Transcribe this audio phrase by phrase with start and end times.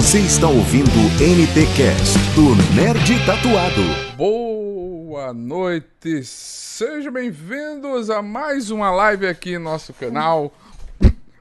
[0.00, 0.90] Você está ouvindo
[1.20, 4.16] NT Cast do Nerd Tatuado.
[4.16, 10.56] Boa noite, sejam bem-vindos a mais uma live aqui no nosso canal.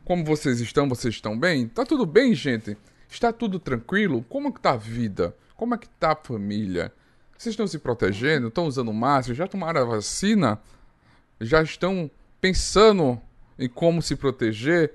[0.03, 0.89] Como vocês estão?
[0.89, 1.69] Vocês estão bem?
[1.69, 2.75] Tá tudo bem, gente?
[3.09, 4.25] Está tudo tranquilo?
[4.27, 5.33] Como que tá a vida?
[5.55, 6.91] Como é que tá a família?
[7.37, 8.49] Vocês estão se protegendo?
[8.49, 9.35] Estão usando máscara?
[9.35, 10.59] Já tomaram a vacina?
[11.39, 13.21] Já estão pensando
[13.57, 14.91] em como se proteger?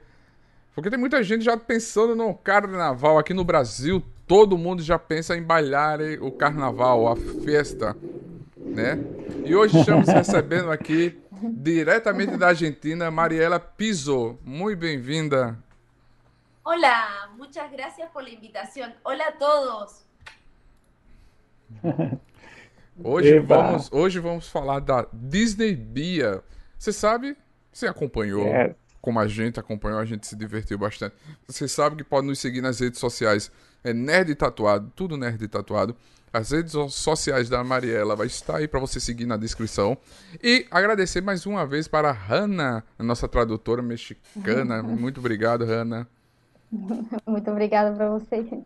[0.74, 3.16] Porque tem muita gente já pensando no carnaval.
[3.16, 7.96] Aqui no Brasil, todo mundo já pensa em bailar o carnaval, a festa,
[8.56, 8.98] né?
[9.44, 14.36] E hoje estamos recebendo aqui, diretamente da Argentina, Mariela Piso.
[14.42, 15.56] Muito bem-vinda.
[16.64, 18.92] Hola, muchas gracias por la invitación.
[19.04, 20.04] Hola a todos.
[23.02, 26.44] Hoje vamos, hoje vamos falar da Disney Bia.
[26.78, 27.36] Você sabe?
[27.72, 28.46] Você acompanhou?
[28.46, 28.76] É.
[29.04, 31.14] Como a gente acompanhou, a gente se divertiu bastante.
[31.46, 33.52] Você sabe que pode nos seguir nas redes sociais.
[33.84, 35.94] É Nerd Tatuado, tudo Nerd Tatuado.
[36.32, 39.94] As redes sociais da Mariela vai estar aí para você seguir na descrição.
[40.42, 44.80] E agradecer mais uma vez para a Hanna, a nossa tradutora mexicana.
[44.82, 46.08] Muito obrigado, Hanna.
[47.28, 48.64] Muito obrigada para você.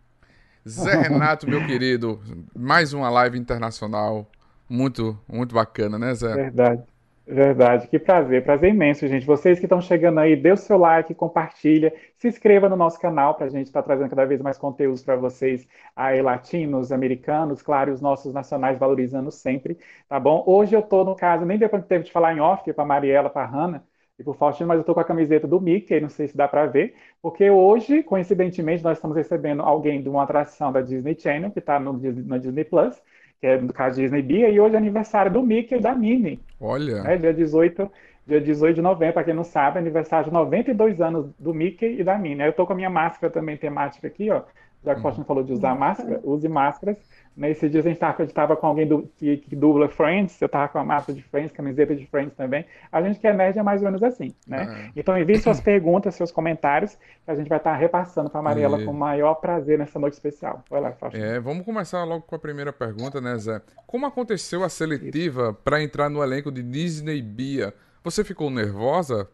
[0.68, 2.22] Zé Renato, meu querido,
[2.56, 4.30] mais uma live internacional.
[4.68, 6.32] Muito, muito bacana, né, Zé?
[6.32, 6.84] Verdade,
[7.34, 7.88] verdade.
[7.88, 9.26] Que prazer, prazer imenso, gente.
[9.26, 13.34] Vocês que estão chegando aí, dê o seu like, compartilha, se inscreva no nosso canal
[13.34, 17.92] para a gente estar trazendo cada vez mais conteúdos para vocês aí, latinos, americanos, claro,
[17.92, 20.42] os nossos nacionais valorizando sempre, tá bom?
[20.46, 23.30] Hoje eu tô, no caso, nem deu para tempo de falar em off para Mariela,
[23.30, 23.84] para Hanna,
[24.18, 26.48] e para Faustino, mas eu estou com a camiseta do Mickey, não sei se dá
[26.48, 31.50] para ver, porque hoje, coincidentemente, nós estamos recebendo alguém de uma atração da Disney Channel,
[31.52, 33.00] que está no, no Disney Plus,
[33.40, 36.40] que é no caso Disney Bia, e hoje é aniversário do Mickey e da Minnie.
[36.60, 37.02] Olha.
[37.06, 37.90] É, dia 18,
[38.26, 42.04] dia 18 de novembro, para quem não sabe, aniversário de 92 anos do Mickey e
[42.04, 42.42] da Minnie.
[42.42, 44.42] Aí eu estou com a minha máscara também temática aqui, ó.
[44.84, 46.96] Já que o Faustino falou de usar máscara, use máscaras.
[47.36, 50.78] Nesses dias a gente estava com alguém do, que, que, dubla Friends, eu estava com
[50.78, 52.64] a máscara de Friends, camiseta de Friends também.
[52.90, 54.90] A gente que é nerd é mais ou menos assim, né?
[54.94, 55.00] É.
[55.00, 58.80] Então envie suas perguntas, seus comentários, que a gente vai estar repassando para a Mariela
[58.80, 60.64] E- com o maior prazer nessa noite especial.
[60.70, 61.24] Vai lá, Faustino.
[61.24, 63.60] É, vamos começar logo com a primeira pergunta, né, Zé?
[63.86, 67.74] Como aconteceu a seletiva para entrar no elenco de Disney Bia?
[68.02, 69.28] Você ficou nervosa?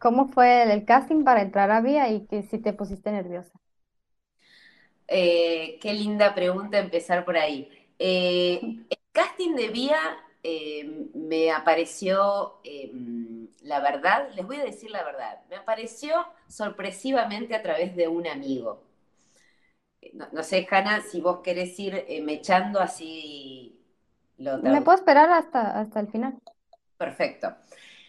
[0.00, 3.52] ¿Cómo fue el casting para entrar a Vía y que si te pusiste nerviosa?
[5.08, 7.68] Eh, qué linda pregunta empezar por ahí.
[7.98, 8.60] Eh,
[8.90, 9.98] el casting de Vía
[10.42, 12.90] eh, me apareció, eh,
[13.62, 18.26] la verdad, les voy a decir la verdad, me apareció sorpresivamente a través de un
[18.26, 18.82] amigo.
[20.12, 23.80] No, no sé, Hanna, si vos querés ir mechando así
[24.38, 26.34] lo Me puedo esperar hasta, hasta el final.
[26.96, 27.54] Perfecto.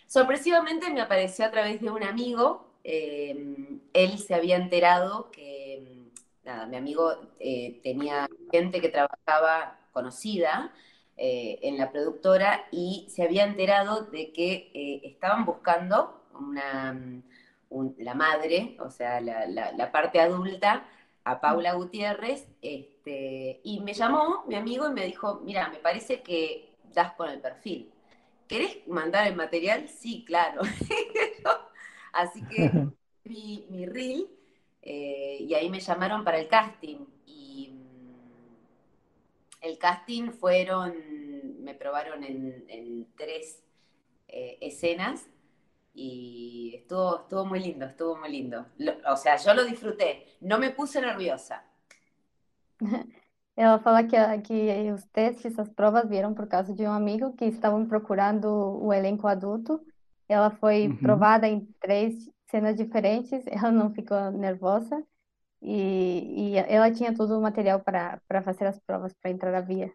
[0.07, 2.67] Sorpresivamente me apareció a través de un amigo.
[2.83, 3.35] eh,
[3.93, 5.64] él se había enterado que,
[6.45, 10.73] nada, mi amigo eh, tenía gente que trabajaba conocida
[11.17, 17.23] eh, en la productora y se había enterado de que eh, estaban buscando una, mm,
[17.69, 20.85] un- la madre, o sea, la, la- la parte adulta,
[21.23, 26.21] a Paula Gutiérrez, este, y me llamó mi amigo y me dijo, mira, me parece
[26.21, 27.91] que das con el perfil.
[28.47, 29.89] ¿Querés mandar el material?
[29.89, 30.61] Sí, claro.
[32.13, 32.81] Así que
[33.23, 34.27] mi, mi reel
[34.85, 37.05] eh, y ahí me llamaron para el casting.
[37.27, 38.55] Y mm,
[39.61, 40.93] el casting fueron,
[41.63, 43.63] me probaron en, en tres
[44.27, 45.27] eh, escenas
[45.93, 48.67] y estuvo, estuvo muy lindo, estuvo muy lindo.
[48.79, 51.65] Lo- o sea, yo lo disfruté, no me puse nerviosa.
[53.57, 57.45] Ela fala que, que os testes, as provas vieram por causa de um amigo que
[57.45, 59.85] estavam procurando o elenco adulto.
[60.27, 60.99] Ela foi Uhum.
[61.01, 65.03] provada em três cenas diferentes, ela não ficou nervosa
[65.61, 69.93] e, e ela tinha todo o material para fazer as provas para entrar a via.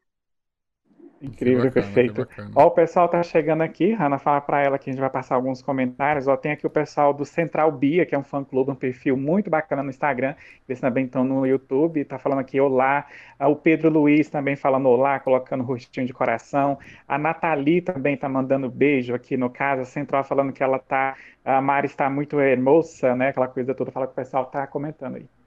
[1.20, 2.26] Incrível, bacana, perfeito.
[2.54, 5.34] Ó, o pessoal tá chegando aqui, Hanna, fala para ela que a gente vai passar
[5.34, 6.26] alguns comentários.
[6.26, 9.50] Ó, tem aqui o pessoal do Central Bia, que é um fã-clube, um perfil muito
[9.50, 10.34] bacana no Instagram.
[10.66, 13.06] Eles também estão no YouTube, tá falando aqui olá.
[13.38, 16.78] Ah, O Pedro Luiz também falando olá, colocando rostinho de coração.
[17.06, 19.82] A Nathalie também tá mandando beijo aqui no caso.
[19.82, 23.28] A Central falando que ela tá, a Mari está muito hermosa, né?
[23.28, 25.39] Aquela coisa toda, fala que o pessoal tá comentando aí.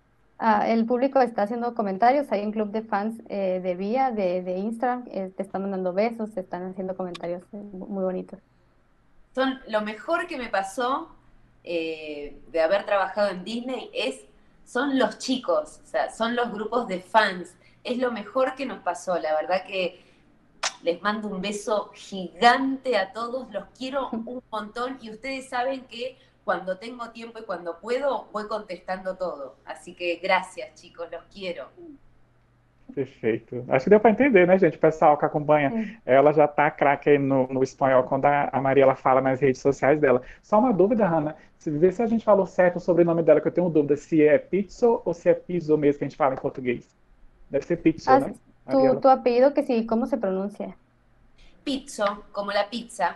[0.46, 4.42] Ah, el público está haciendo comentarios, hay un club de fans eh, de Vía, de,
[4.42, 8.42] de Instagram, eh, te están mandando besos, te están haciendo comentarios eh, muy bonitos.
[9.34, 11.08] Son lo mejor que me pasó
[11.64, 14.20] eh, de haber trabajado en Disney es
[14.66, 17.56] son los chicos, o sea, son los grupos de fans.
[17.82, 20.04] Es lo mejor que nos pasó, la verdad que
[20.82, 26.18] les mando un beso gigante a todos, los quiero un montón y ustedes saben que
[26.44, 29.56] cuando tengo tiempo y cuando puedo, voy contestando todo.
[29.66, 31.70] Así que gracias, chicos, los quiero.
[32.94, 33.66] Perfeito.
[33.70, 34.78] Acho que deu para entender, né, gente?
[34.78, 38.62] O pessoal que acompanha, ela já tá craque aí no, no espanhol quando a, a
[38.62, 40.22] Maria ela fala nas redes sociais dela.
[40.44, 41.36] Só uma dúvida, Hanna.
[41.66, 44.38] Vê se a gente falou certo o sobrenome dela, que eu tenho dúvida se é
[44.38, 46.86] Pizzo ou se é Pizzo mesmo que a gente fala em português.
[47.50, 48.34] Deve ser Pizzo, Ah, né?
[48.70, 50.76] tu, tu apellido, que sí, ¿cómo se pronuncia?
[51.64, 53.14] Pizzo, como la pizza.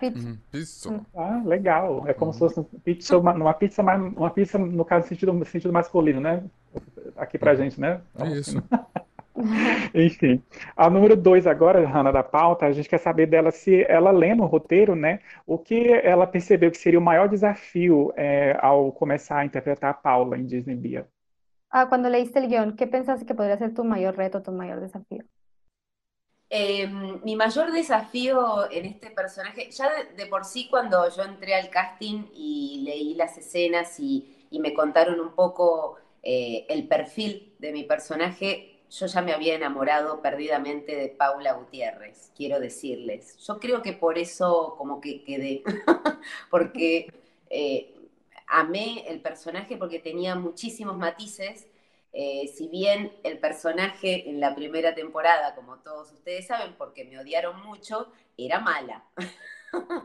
[0.51, 0.89] Pizza.
[0.89, 1.05] Uhum.
[1.15, 2.07] Ah, legal.
[2.07, 5.33] É como se fosse um pizza, uma, uma pizza, mais, uma pizza no caso sentido,
[5.33, 6.43] no sentido masculino, né?
[7.17, 8.01] Aqui pra gente, né?
[8.33, 8.63] Isso.
[9.93, 10.41] Enfim.
[10.75, 14.33] A número dois agora, Hanna, da pauta, a gente quer saber dela se ela lê
[14.33, 15.19] no roteiro, né?
[15.45, 19.93] O que ela percebeu que seria o maior desafio é, ao começar a interpretar a
[19.93, 21.07] Paula em Disney Bia.
[21.69, 24.79] Ah, cuando leíste el guión, ¿qué pensaste que podría ser tu mayor reto, tu mayor
[24.79, 25.23] desafío?
[26.49, 31.69] Eh, mi mayor desafío en este personaje, ya de, por sí cuando yo entré al
[31.69, 37.71] casting y leí las escenas y, y me contaron un poco eh, el perfil de
[37.73, 43.37] mi personaje, yo ya me había enamorado perdidamente de Paula Gutiérrez, quiero decirles.
[43.45, 45.63] Yo creo que por eso como que quedé,
[46.49, 47.11] porque
[47.49, 47.93] eh,
[48.47, 51.67] amé el personaje porque tenía muchísimos matices.
[52.19, 57.19] Eh, si bien el personaje en la primera temporada, como todos ustedes saben, porque me
[57.19, 59.03] odiaron mucho, era mala.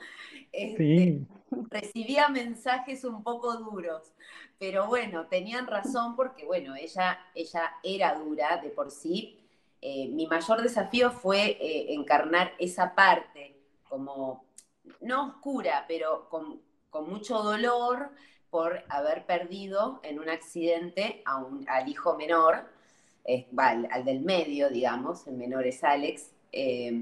[0.52, 1.26] Este, Sim,
[1.70, 4.12] recibía mensajes un poco duros,
[4.58, 9.38] pero bueno, tenían razón porque, bueno, ella, ella era dura de por sí.
[9.80, 13.56] Eh, mi mayor desafío fue eh, encarnar esa parte
[13.88, 14.44] como,
[15.00, 16.60] no oscura, pero con,
[16.90, 18.10] con mucho dolor
[18.52, 22.66] por haber perdido en un accidente a un, al hijo menor,
[23.24, 26.92] eh, al, del medio, digamos, el menor es Alex, eh,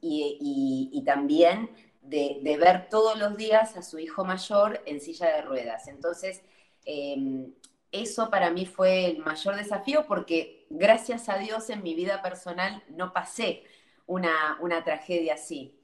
[0.00, 1.68] y, también
[2.00, 5.88] de, ver todos los días a su hijo mayor en silla de ruedas.
[5.88, 6.42] Entonces,
[6.86, 7.48] eh,
[7.90, 12.84] eso para mí fue el mayor desafío porque gracias a Dios en mi vida personal
[12.88, 13.64] no pasé
[14.06, 15.74] una, una tragedia así.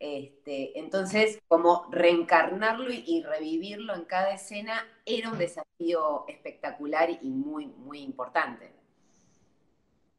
[0.00, 7.30] Este, entonces, como reencarnarlo y, y revivirlo en cada escena era un desafío espectacular y
[7.30, 8.72] muy, muy importante.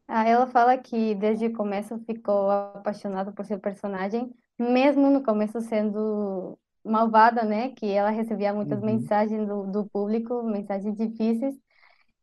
[0.07, 5.61] Ah, ela fala que desde o começo ficou apaixonada por seu personagem, mesmo no começo
[5.61, 7.69] sendo malvada, né?
[7.71, 8.81] Que ela recebia muitas Uhum.
[8.81, 11.55] mensagens do, do público, mensagens difíceis.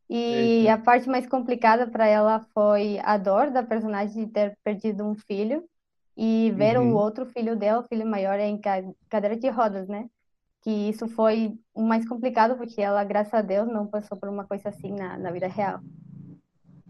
[0.09, 0.69] E Eita.
[0.69, 5.15] a parte mais complicada para ela foi a dor da personagem de ter perdido um
[5.15, 5.63] filho
[6.19, 6.95] e ver o Uhum.
[6.95, 10.09] outro filho dela, o filho maior, em ca- cadeira de rodas, né?
[10.63, 14.45] Que isso foi o mais complicado, porque ela, graças a Deus, não passou por uma
[14.47, 15.81] coisa assim na, na vida real.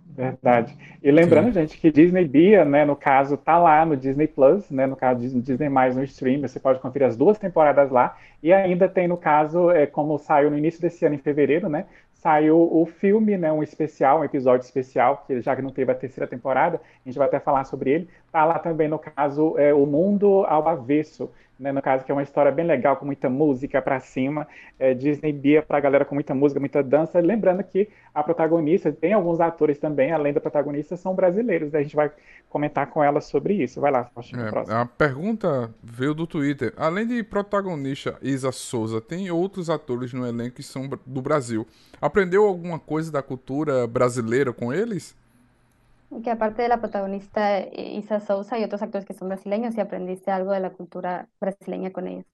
[0.05, 0.75] Verdade.
[1.03, 1.53] E lembrando, Sim.
[1.53, 5.21] gente, que Disney Bia, né, no caso, tá lá no Disney Plus, né, no caso
[5.21, 8.17] Disney, Disney Mais no stream, você pode conferir as duas temporadas lá.
[8.41, 11.85] E ainda tem, no caso, é, como saiu no início desse ano, em fevereiro, né,
[12.19, 15.95] saiu o filme, né, um especial, um episódio especial, que já que não teve a
[15.95, 18.09] terceira temporada, a gente vai até falar sobre ele.
[18.31, 22.15] Tá lá também, no caso, é, O Mundo ao Avesso, né, no caso, que é
[22.15, 24.47] uma história bem legal, com muita música pra cima.
[24.79, 27.19] É, Disney Bia pra galera com muita música, muita dança.
[27.19, 31.71] Lembrando que a protagonista, tem alguns atores também, além da protagonista, são brasileiros.
[31.73, 31.79] né?
[31.79, 32.09] A gente vai
[32.49, 33.81] comentar com ela sobre isso.
[33.81, 36.73] Vai lá, Faustinho, É, a pergunta veio do Twitter.
[36.77, 41.67] Além de protagonista Isa Souza, tem outros atores no elenco que são do Brasil.
[42.01, 45.15] Aprendeu alguma coisa da cultura brasileira com eles?
[46.23, 49.81] Que aparte de la protagonista eh, Isa Souza y otros actores que son brasileños, y
[49.81, 52.25] aprendiste algo de la cultura brasileña con ellos.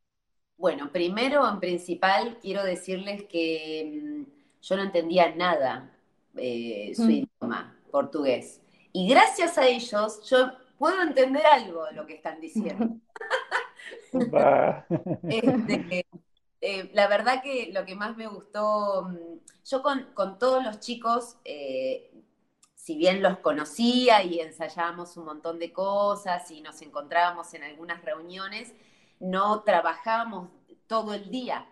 [0.57, 5.91] Bueno, primero, en principal, quiero decirles que mm, yo no entendía nada
[6.37, 7.11] eh, su Mm.
[7.11, 8.61] idioma, portugués.
[8.93, 12.95] Y gracias a ellos, yo puedo entender algo de lo que están diciendo.
[15.27, 16.05] Este,
[16.61, 20.79] eh, la verdad que lo que más me gustó, mm, yo con, con todos los
[20.79, 22.11] chicos, eh,
[22.85, 28.05] si bien los conocía y ensayábamos un montón de cosas y nos encontrábamos en algunas
[28.05, 28.75] reuniones,
[29.19, 30.51] no trabajábamos
[30.85, 31.67] todo el día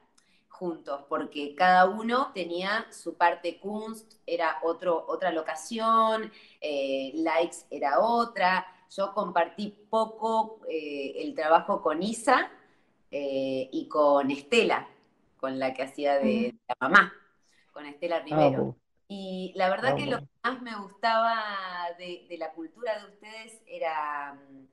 [0.48, 8.00] juntos, porque cada uno tenía su parte Kunst, era otro, otra locación, eh, Likes era
[8.00, 8.65] otra.
[8.89, 12.50] Yo compartí poco eh, el trabajo con Isa
[13.12, 14.89] eh, y con Estela,
[15.39, 17.13] con la que hacía de, la mamá,
[17.72, 18.62] con Estela Rivero.
[18.62, 18.82] Amo.
[19.15, 21.36] Y la verdad que lo que más me gustaba
[21.98, 24.65] de, de la cultura de ustedes era mm,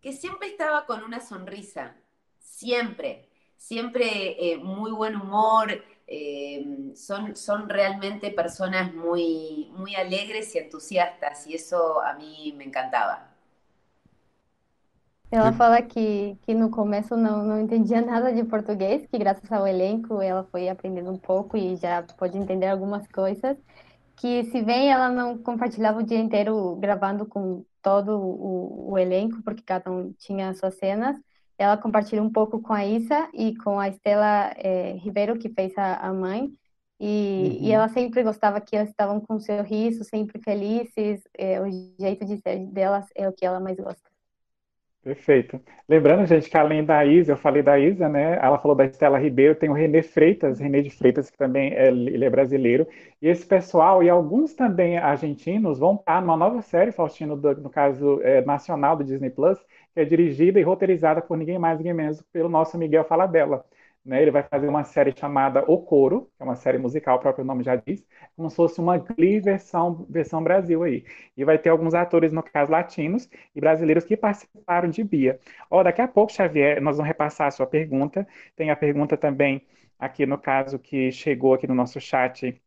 [0.00, 1.96] que siempre estaba con una sonrisa,
[2.38, 10.58] siempre, siempre eh, muy buen humor, eh, son, son realmente personas muy, muy alegres y
[10.58, 13.35] entusiastas y eso a mí me encantaba.
[15.30, 19.66] Ela fala que, que no começo não, não entendia nada de português, que graças ao
[19.66, 23.56] elenco ela foi aprendendo um pouco e já pode entender algumas coisas.
[24.16, 29.42] Que se bem ela não compartilhava o dia inteiro gravando com todo o, o elenco,
[29.42, 31.16] porque cada um tinha suas cenas,
[31.58, 35.76] ela compartilha um pouco com a Issa e com a Estela eh, Ribeiro, que fez
[35.78, 36.50] a, a mãe.
[37.00, 37.72] E, e Uhum.
[37.72, 41.22] ela sempre gostava que elas estavam com um sorriso, sempre felizes.
[41.38, 41.66] eh, o
[42.00, 44.15] jeito de ser delas é o que ela mais gosta.
[45.06, 45.60] Perfeito.
[45.88, 48.38] Lembrando, gente, que além da Isa, eu falei da Isa, né?
[48.42, 51.86] Ela falou da Estela Ribeiro, tem o Renê Freitas, Renê de Freitas, que também é,
[51.86, 52.88] ele é brasileiro.
[53.22, 57.70] E esse pessoal, e alguns também argentinos, vão estar numa nova série, Faustino, do- no
[57.70, 59.56] caso é, nacional do Disney Plus,
[59.94, 63.64] que é dirigida e roteirizada por ninguém mais, ninguém menos pelo nosso Miguel Falabella.
[64.06, 64.22] Né?
[64.22, 67.44] Ele vai fazer uma série chamada O Coro, que é uma série musical, o próprio
[67.44, 71.04] nome já diz, como se fosse uma Glee versão, versão Brasil aí.
[71.36, 75.38] E vai ter alguns atores, no caso, latinos e brasileiros que participaram de Bia.
[75.70, 78.26] Ó, daqui a pouco, Xavier, nós vamos repassar a sua pergunta.
[78.54, 79.66] Tem a pergunta também
[79.98, 82.60] aqui no caso que chegou aqui no nosso chat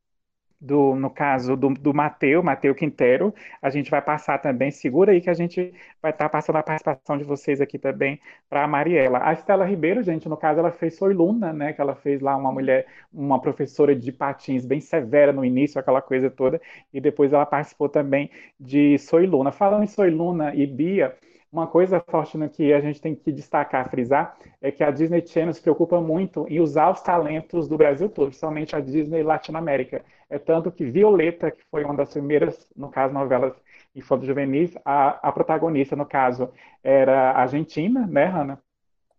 [0.60, 5.22] do, no caso do, do Mateu, Mateu Quintero, a gente vai passar também, segura aí
[5.22, 9.20] que a gente vai estar passando a participação de vocês aqui também para a Mariela.
[9.24, 12.36] A Estela Ribeiro, gente, no caso, ela fez Soy Luna, né, que ela fez lá
[12.36, 16.62] uma mulher, uma professora de patins bem severa no início, aquela coisa toda,
[16.94, 19.52] e depois ela participou também de Soy Luna.
[19.52, 21.16] Falando em Soy Luna e Bia,
[21.52, 25.54] uma coisa, Faustino, que a gente tem que destacar, frisar, é que a Disney Channel
[25.54, 30.04] se preocupa muito em usar os talentos do Brasil todo, principalmente a Disney Latinoamérica.
[30.30, 33.54] É tanto que Violeta, que foi uma das primeiras, no caso, novelas
[33.96, 36.52] infantos juvenis, a, a protagonista, no caso,
[36.84, 38.62] era argentina, né, Hanna?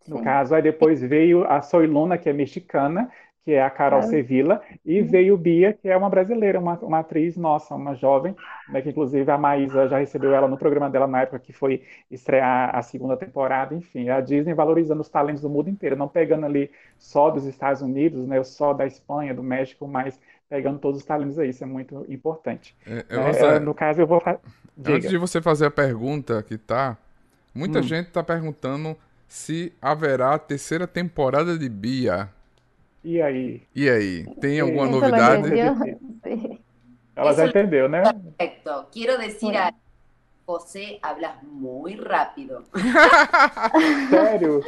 [0.06, 0.25] No Sim.
[0.25, 3.10] caso, aí depois veio a Soiluna, que é mexicana,
[3.44, 4.02] que é a Carol Claro.
[4.02, 8.37] Sevilla, e veio Bia, que é uma brasileira, uma, uma atriz nossa, uma jovem,
[8.68, 11.82] né, que inclusive a Maísa já recebeu ela no programa dela na época que foi
[12.11, 16.47] estrear a segunda temporada, enfim, a Disney valorizando os talentos do mundo inteiro, não pegando
[16.47, 21.06] ali só dos Estados Unidos, né, só da Espanha, do México, mas pegando todos os
[21.06, 22.76] talentos aí, isso é muito importante.
[22.87, 24.20] É, é, nossa, no caso, eu vou...
[24.20, 24.40] fa-
[24.85, 25.09] Antes Diga.
[25.09, 26.97] de você fazer a pergunta que tá,
[27.54, 27.82] muita Hum.
[27.82, 28.97] gente tá perguntando
[29.28, 32.30] se haverá a terceira temporada de Bia.
[33.02, 33.62] E aí?
[33.75, 35.49] E aí, tem alguma novidade?
[36.23, 36.61] Sí.
[37.16, 38.02] Ela já entendeu, né?
[38.02, 38.87] Perfecto.
[38.92, 39.59] Quiero decir Bueno.
[39.59, 39.90] algo.
[40.50, 42.64] José, hablas muy rápido.
[44.11, 44.61] Sério?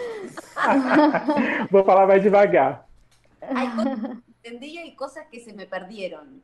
[1.72, 2.86] Vou falar mais devagar.
[3.40, 6.40] Hay cosas que y cosas que se me perdieron.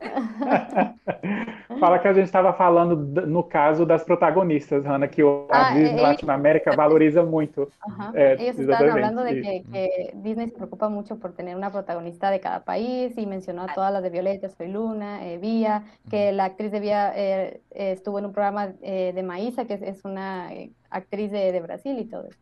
[1.80, 5.74] Fala que a gente estava falando, no caso, das protagonistas, Hanna, que o- a Ah,
[5.74, 7.68] Disney é- Latinoamérica valoriza muito.
[7.80, 8.12] Ajá.
[8.14, 11.70] Eh, Ellos estaban exactamente, hablando de que, que Disney se preocupa mucho por tener una
[11.70, 15.84] protagonista de cada país y mencionó a todas las de Violeta, Soy Luna, eh, Vía,
[16.10, 19.82] que la actriz de Vía eh, estuvo en un programa eh, de Maísa, que es,
[19.82, 22.38] es una eh, actriz de, de Brasil y todo eso.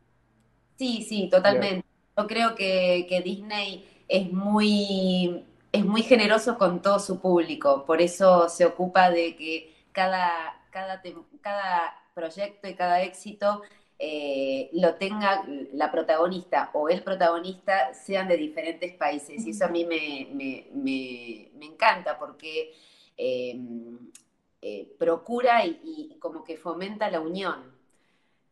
[0.76, 1.85] Sí, sí, totalmente.
[2.17, 8.00] Yo creo que, que Disney es muy, es muy generoso con todo su público, por
[8.02, 11.02] eso se ocupa de que cada, cada,
[11.41, 13.62] cada proyecto y cada éxito
[13.99, 19.47] eh, lo tenga la protagonista o el protagonista sean de diferentes países.
[19.47, 22.75] Y eso a mí me, me- me- me encanta porque
[23.17, 23.57] eh,
[24.61, 27.73] eh, procura y, y como que fomenta la unión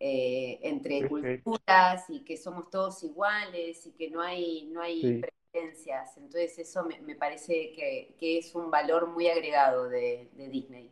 [0.00, 1.08] eh, entre Perfecto.
[1.08, 5.20] culturas y que somos todos iguales y que no hay, no hay Sí.
[5.52, 6.16] Preferencias.
[6.16, 10.90] Entonces eso me, me parece que, que es un valor muy agregado de, de Disney.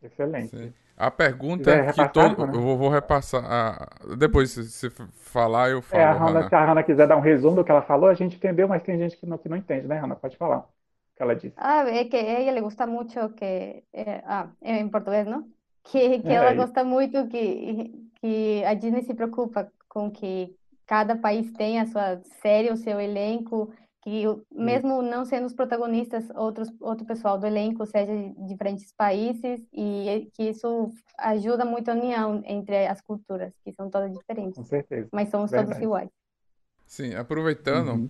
[0.00, 0.56] Excelente.
[0.58, 0.74] Sim.
[0.96, 2.44] A pergunta Quiser que todo.
[2.44, 2.52] Hanna?
[2.52, 3.44] Eu vou, vou repassar.
[3.44, 6.48] a- Depois, se você falar, eu É, a falo, Hanna, Hanna.
[6.48, 8.82] se a Hanna quiser dar um resumo do que ela falou, a gente entendeu, mas
[8.82, 10.16] tem gente que não, que não entende, né, Hanna?
[10.16, 10.68] Pode falar o
[11.16, 11.56] que ela disse.
[11.56, 15.48] Ah, es que a ella le gusta mucho que, eh, ah, en portugués, ¿no?
[15.82, 21.16] Que, que É, ela gosta muito que, que a Disney se preocupa com que cada
[21.16, 26.68] país tenha a sua série, o seu elenco, que mesmo não sendo os protagonistas, outros,
[26.80, 32.40] outro pessoal do elenco seja de diferentes países e que isso ajuda muito a união
[32.44, 35.08] entre as culturas, que são todas diferentes, Com certeza.
[35.12, 35.84] mas somos todos Verdade.
[35.84, 36.08] iguais.
[36.86, 37.92] Sim, aproveitando.
[37.92, 38.08] Uhum.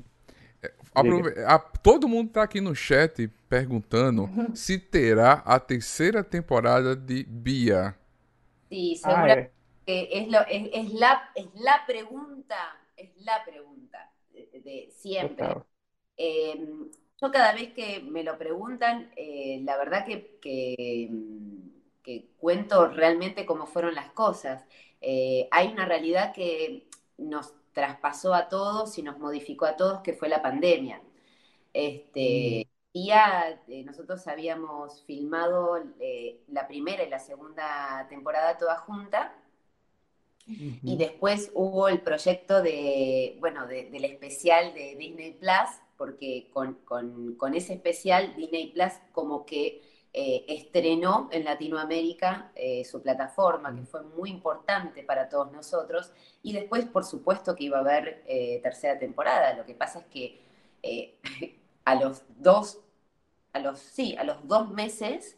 [0.95, 7.25] aprove- a- todo mundo tá aqui no chat perguntando se terá a terceira temporada de
[7.25, 7.95] Bia.
[8.71, 9.55] Sí, Ah, seguramente
[9.87, 10.19] é.
[10.21, 12.57] es, lo, es, es la, es la pregunta,
[12.97, 15.49] es la pregunta de, de siempre.
[16.16, 16.59] Eh,
[17.21, 21.69] yo cada vez que me lo preguntan, eh, la verdad que, que, mm,
[22.02, 24.64] que cuento realmente cómo fueron las cosas.
[25.00, 26.88] Eh, hay una realidad que
[27.19, 31.02] nos traspasó a todos y nos modificó a todos, que fue la pandemia.
[31.73, 39.35] Este, ya eh, nosotros habíamos filmado eh, la primera y la segunda temporada toda junta
[40.46, 47.74] Y después hubo el proyecto de, bueno, del especial de Disney Plus, porque con, ese
[47.74, 54.30] especial Disney Plus como que eh, estrenó en Latinoamérica eh, su plataforma, que fue muy
[54.30, 56.12] importante para todos nosotros.
[56.42, 59.54] Y después, por supuesto, que iba a haber eh, tercera temporada.
[59.56, 60.40] Lo que pasa es que
[61.84, 62.80] a los dos,
[63.52, 65.36] a los, sí, a los dos meses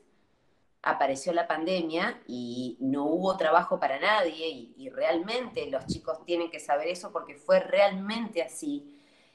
[0.82, 6.60] apareció la pandemia y no hubo trabajo para nadie y, realmente los chicos tienen que
[6.60, 8.84] saber eso porque fue realmente así.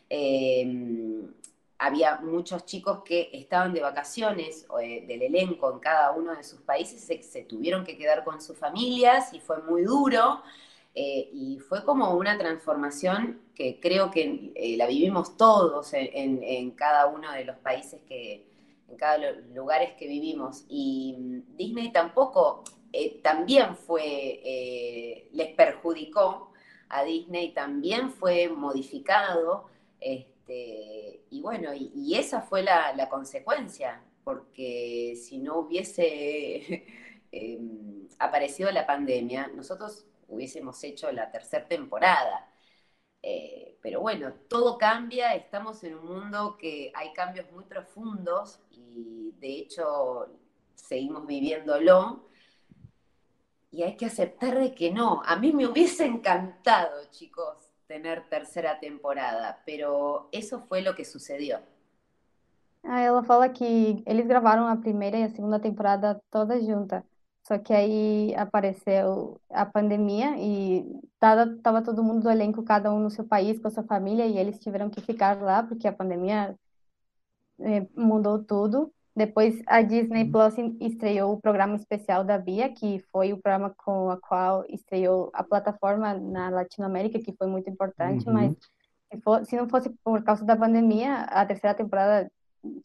[0.09, 0.65] Eh,
[1.77, 6.61] había muchos chicos que estaban de vacaciones eh, del elenco en cada uno de sus
[6.61, 10.41] países, se, tuvieron que quedar con sus familias y fue muy duro.
[10.95, 17.31] Eh, y fue como una transformación que creo que la vivimos todos en cada uno
[17.31, 18.45] de los países que,
[18.93, 20.65] en cada lugares que vivimos.
[20.69, 24.03] Y mm, Disney tampoco, eh, también fue,
[24.43, 26.51] eh, les perjudicó
[26.89, 29.69] a Disney, también fue modificado.
[29.99, 36.85] Este, y bueno, y, esa fue la, consecuencia, porque si no hubiese
[37.31, 42.49] em, aparecido la pandemia, nosotros hubiésemos hecho la tercera temporada.
[43.21, 48.59] Eh, pero bueno, todo cambia, estamos en un mundo que hay cambios muy profundos
[49.39, 50.27] de hecho
[50.75, 52.27] seguimos viviéndolo.
[53.71, 55.23] Y hay que aceptar de que no.
[55.25, 61.59] A mí me hubiese encantado, chicos, tener tercera temporada, pero eso fue lo que sucedió.
[62.83, 67.03] Ah, ela fala que eles gravaram a primeira e a segunda temporada todas juntas.
[67.47, 72.99] Só que aí apareceu a pandemia e tava, tava todo mundo do elenco, cada um
[72.99, 75.93] no seu país, com a sua família, e eles tiveram que ficar lá, porque a
[75.93, 76.57] pandemia
[77.95, 78.91] mudou tudo.
[79.15, 80.31] Depois a Disney uhum.
[80.31, 85.29] Plus estreou o programa especial da Via, que foi o programa com a qual estreou
[85.33, 88.33] a plataforma na Latinoamérica, que foi muito importante, uhum.
[88.33, 88.55] mas
[89.11, 92.31] se, for, se, não fosse por causa da pandemia, a terceira temporada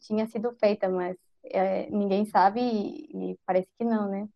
[0.01, 4.27] tinha sido feita, mas é, ninguém sabe e, e parece que não, né?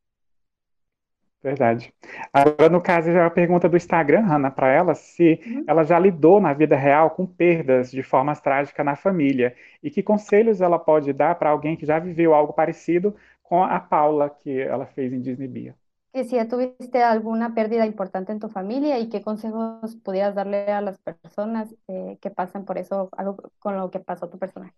[1.43, 1.93] Verdade.
[2.31, 5.65] Agora, no caso, já é a pergunta do Instagram, Hanna, para ela, se uhum.
[5.67, 9.53] ela já lidou na vida real com perdas de formas trágicas na família
[9.83, 13.77] e que conselhos ela pode dar para alguém que já viveu algo parecido com a
[13.77, 15.75] Paula, que ela fez em Disney Bia.
[16.13, 20.79] Que si tuviste alguna pérdida importante en tu familia y qué consejos pudieras darle a
[20.79, 24.73] las personas eh, que pasan por eso, algo con lo que pasó tu personaje.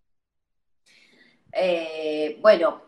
[1.51, 2.81] Eh, bueno,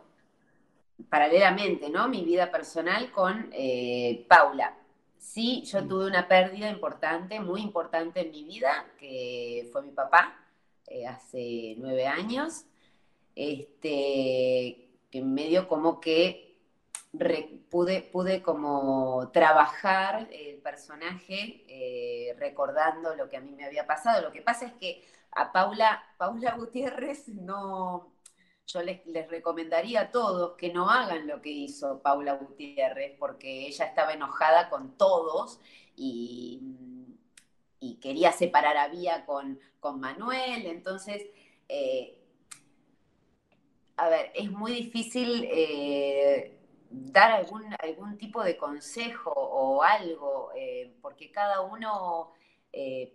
[1.09, 2.07] paralelamente, ¿no?
[2.07, 4.75] Mi vida personal con eh, Paula.
[5.17, 10.35] Sí, yo tuve una pérdida importante, muy importante en mi vida, que fue mi papá,
[10.87, 12.65] eh, hace nueve años,
[13.35, 16.47] este, que medio como que
[17.69, 24.21] pude, pude como trabajar el personaje eh, recordando lo que a mí me había pasado.
[24.21, 28.11] Lo que pasa es que a Paula, Paula Gutiérrez no,
[28.67, 33.85] yo les, recomendaría a todos que no hagan lo que hizo Paula Gutiérrez, porque ella
[33.85, 35.59] estaba enojada con todos
[35.95, 36.73] y,
[38.01, 40.67] quería separar a Vía con, con Manuel.
[40.67, 41.25] Entonces,
[41.67, 42.17] eh,
[43.95, 50.93] a ver, es muy difícil eh, dar algún, algún tipo de consejo o algo, eh,
[51.01, 52.33] porque cada uno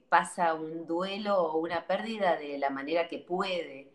[0.09, 3.92] pasa un duelo o una pérdida de la manera que puede.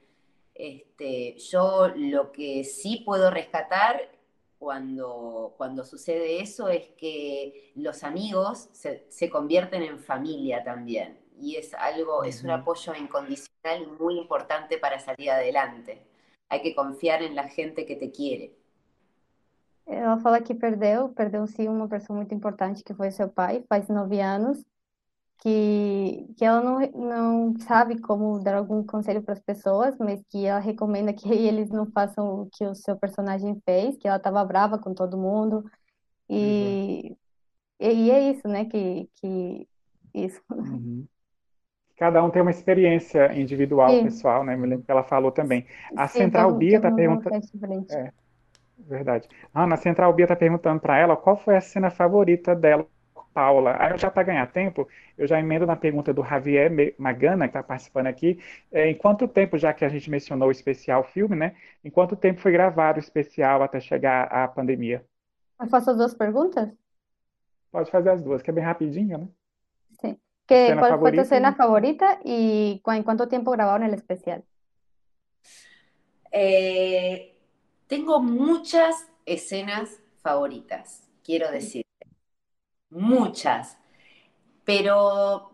[0.58, 4.10] Este, yo lo que sí puedo rescatar
[4.58, 11.20] cuando, cuando sucede eso es que los amigos se, convierten en familia también.
[11.40, 16.08] Y es algo, es un apoyo incondicional muy importante para salir adelante.
[16.50, 18.56] Hay que confiar en la gente que te quiere.
[19.86, 23.88] Ela fala que perdeu, perdeu sim uma pessoa muito importante que foi seu pai, faz
[23.88, 24.66] nove anos,
[25.40, 30.46] que, que ela não, não sabe como dar algum conselho para as pessoas, mas que
[30.46, 34.44] ela recomenda que eles não façam o que o seu personagem fez, que ela estava
[34.44, 35.64] brava com todo mundo.
[36.30, 37.16] E,
[37.80, 37.88] uhum.
[37.88, 38.66] e, é isso, né?
[38.66, 39.68] Que, que
[40.14, 40.42] isso.
[40.52, 41.06] Uhum.
[41.98, 44.04] Cada um tem uma experiência individual, Sim.
[44.04, 44.56] pessoal, né?
[44.56, 45.66] Me lembro que ela falou também.
[45.96, 47.36] A Sim, Central Bia está perguntando.
[47.92, 48.12] É,
[48.78, 49.28] verdade.
[49.54, 52.88] Ah, na Central Bia está perguntando para ela qual foi a cena favorita dela
[53.38, 53.78] Paula.
[53.80, 57.62] Aí já para ganhar tempo, eu já emendo na pergunta do Javier Magana, que está
[57.62, 58.40] participando aqui.
[58.72, 61.56] É, em quanto tempo, já que a gente mencionou o especial filme, né?
[61.86, 65.06] Em quanto tempo foi gravado o especial até chegar à pandemia?
[65.62, 66.68] Eu faço as duas perguntas?
[67.72, 69.28] Pode fazer as duas, que é bem rapidinho, né?
[70.02, 70.18] Sim.
[70.48, 74.42] Que, qual foi a cena favorita e em quanto tempo gravaram o especial?
[76.32, 77.34] Eh,
[77.88, 81.87] tengo muchas escenas favoritas, quiero decir.
[82.98, 83.78] Muchas,
[84.66, 85.52] pero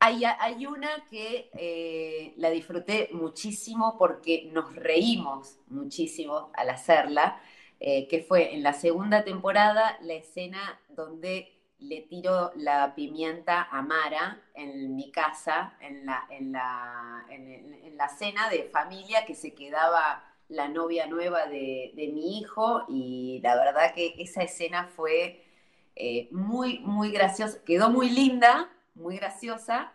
[0.00, 7.40] hay, hay una que eh, la disfruté muchísimo porque nos reímos muchísimo al hacerla,
[7.80, 13.82] eh, que fue en la segunda temporada la escena donde le tiro la pimienta a
[13.82, 19.54] Mara en mi casa, en la, en la, en, la cena de familia que se
[19.54, 25.44] quedaba la novia nueva de, mi hijo y la verdad que esa escena fue
[26.00, 29.92] eh, muy, muy graciosa, quedó muy linda, muy graciosa,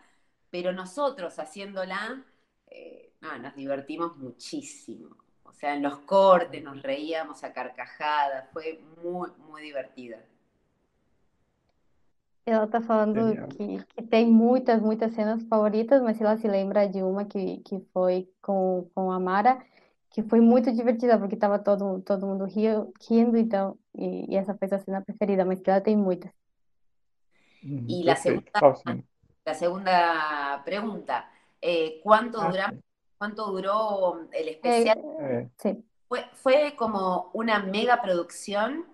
[0.52, 2.22] pero nosotros haciéndola
[2.68, 5.16] eh, nos divertimos muchísimo.
[5.44, 10.18] O sea, en los cortes nos reíamos a carcajadas, fue muy, muy divertida.
[12.46, 16.89] Ela tá falando que, que tem muitas, muitas cenas favoritas, mas se ela se lembra
[16.89, 19.66] de uma que, que foi com, com a Mara,
[20.13, 24.54] que foi muito divertida, porque estava todo, todo mundo rio, rindo, então, e, e essa
[24.54, 26.32] foi a cena preferida, mas que ela tem muitas.
[27.63, 28.52] Y la segunda,
[29.45, 31.30] la segunda pregunta,
[31.62, 32.73] eh, ¿cuánto, ah, dura,
[33.17, 34.99] ¿cuánto duró el especial?
[35.19, 35.84] Eh, sí.
[36.08, 38.86] Fue, fue como una mega producción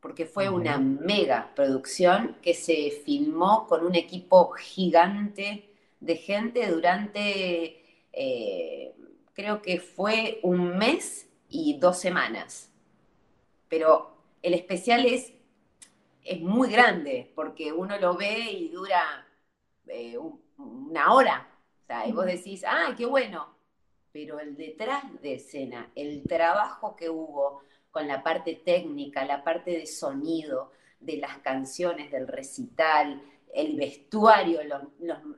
[0.00, 5.68] porque fue una mega producción que se filmó con un equipo gigante
[6.00, 8.94] de gente durante, eh,
[9.36, 12.72] creo que fue un mes y dos semanas.
[13.68, 15.32] Pero el especial es,
[16.24, 19.26] es muy grande, porque uno lo ve y dura
[19.88, 20.16] eh,
[20.56, 21.48] una hora.
[21.82, 23.54] O sea, y vos decís, ¡ay, qué bueno!
[24.10, 29.70] Pero el detrás de escena, el trabajo que hubo, con la parte técnica, la parte
[29.72, 33.22] de sonido de las canciones, del recital,
[33.54, 34.60] el vestuario,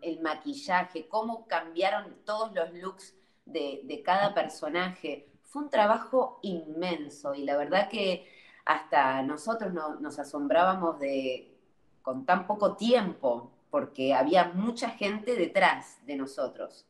[0.02, 3.17] el maquillaje, cómo cambiaron todos los looks
[3.52, 5.28] de, cada personaje.
[5.42, 8.26] Fue un trabajo inmenso y la verdad que
[8.64, 11.54] hasta nosotros nos asombrábamos de
[12.02, 16.86] con tan poco tiempo, porque había mucha gente detrás de nosotros.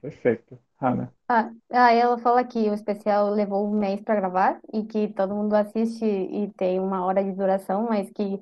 [0.00, 0.58] Perfeito.
[0.80, 1.12] Hanna.
[1.28, 5.34] Ah, ah, ela fala que o especial levou um mês para gravar e que todo
[5.34, 8.40] mundo assiste e tem uma hora de duração, mas que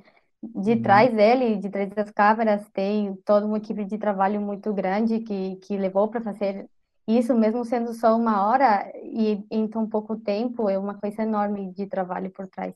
[0.54, 0.82] de uhum.
[0.82, 5.56] trás dele, de trás das câmeras, tem toda uma equipe de trabalho muito grande que,
[5.56, 6.66] que levou para fazer
[7.06, 11.72] isso, mesmo sendo só uma hora e em tão pouco tempo, é uma coisa enorme
[11.72, 12.74] de trabalho por trás.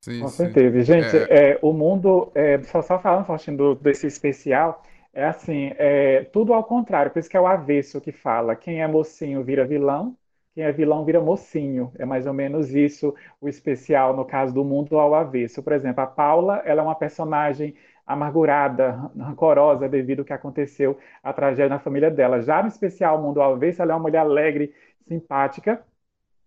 [0.00, 0.82] Sim, Com certeza.
[0.82, 1.52] Gente, é...
[1.52, 6.64] É, o mundo, é, só, só falando, Faustino, desse especial, é assim, é tudo ao
[6.64, 8.56] contrário, por isso que é o avesso que fala.
[8.56, 10.16] Quem é mocinho vira vilão,
[10.60, 11.90] quem é vilão vira mocinho.
[11.98, 15.62] É mais ou menos isso o especial no caso do mundo ao avesso.
[15.62, 17.74] Por exemplo, a Paula, ela é uma personagem
[18.06, 22.42] amargurada, rancorosa devido ao que aconteceu, a tragédia na família dela.
[22.42, 24.74] Já no especial Mundo ao Avesso, ela é uma mulher alegre,
[25.08, 25.82] simpática,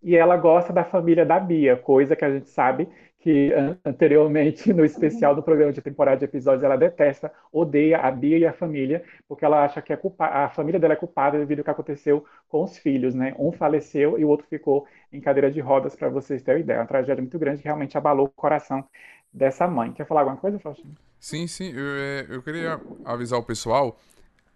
[0.03, 2.87] e ela gosta da família da Bia, coisa que a gente sabe
[3.23, 3.53] que
[3.85, 8.45] anteriormente no especial do programa de temporada de episódios ela detesta, odeia a Bia e
[8.45, 11.63] a família, porque ela acha que a, culpa, a família dela é culpada devido ao
[11.63, 13.33] que aconteceu com os filhos, né?
[13.39, 16.77] Um faleceu e o outro ficou em cadeira de rodas, para vocês terem ideia.
[16.77, 18.83] É uma tragédia muito grande que realmente abalou o coração
[19.31, 19.93] dessa mãe.
[19.93, 20.93] Quer falar alguma coisa, Faustino?
[21.17, 21.71] Sim, sim.
[21.71, 23.97] Eu, é, eu queria avisar o pessoal.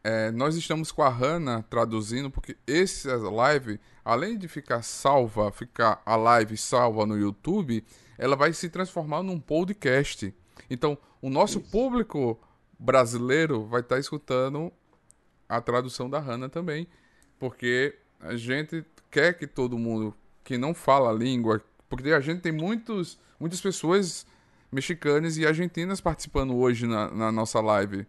[0.10, 6.02] É, nós estamos com a Hanna traduzindo, porque essa live, além de ficar salva, ficar
[6.06, 7.84] a live salva no YouTube,
[8.18, 10.34] ela vai se transformar num podcast.
[10.70, 11.70] Então, o nosso Isso.
[11.70, 12.40] público
[12.80, 14.72] brasileiro vai estar tá escutando
[15.50, 16.88] a tradução da Hannah também,
[17.38, 22.40] porque a gente quer que todo mundo que não fala a língua, porque a gente
[22.40, 24.26] tem muitos, muitas pessoas
[24.72, 28.08] mexicanas e argentinas participando hoje na, na nossa live.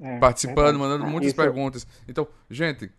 [0.00, 1.36] É, participando, é mandando muitas Isso.
[1.36, 1.86] perguntas.
[2.06, 2.90] Então, gente,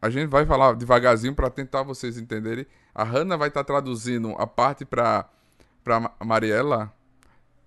[0.00, 2.66] a gente vai falar devagarzinho para tentar vocês entenderem.
[2.94, 5.28] A Hanna vai estar tá traduzindo a parte para
[5.84, 6.92] para Mariela,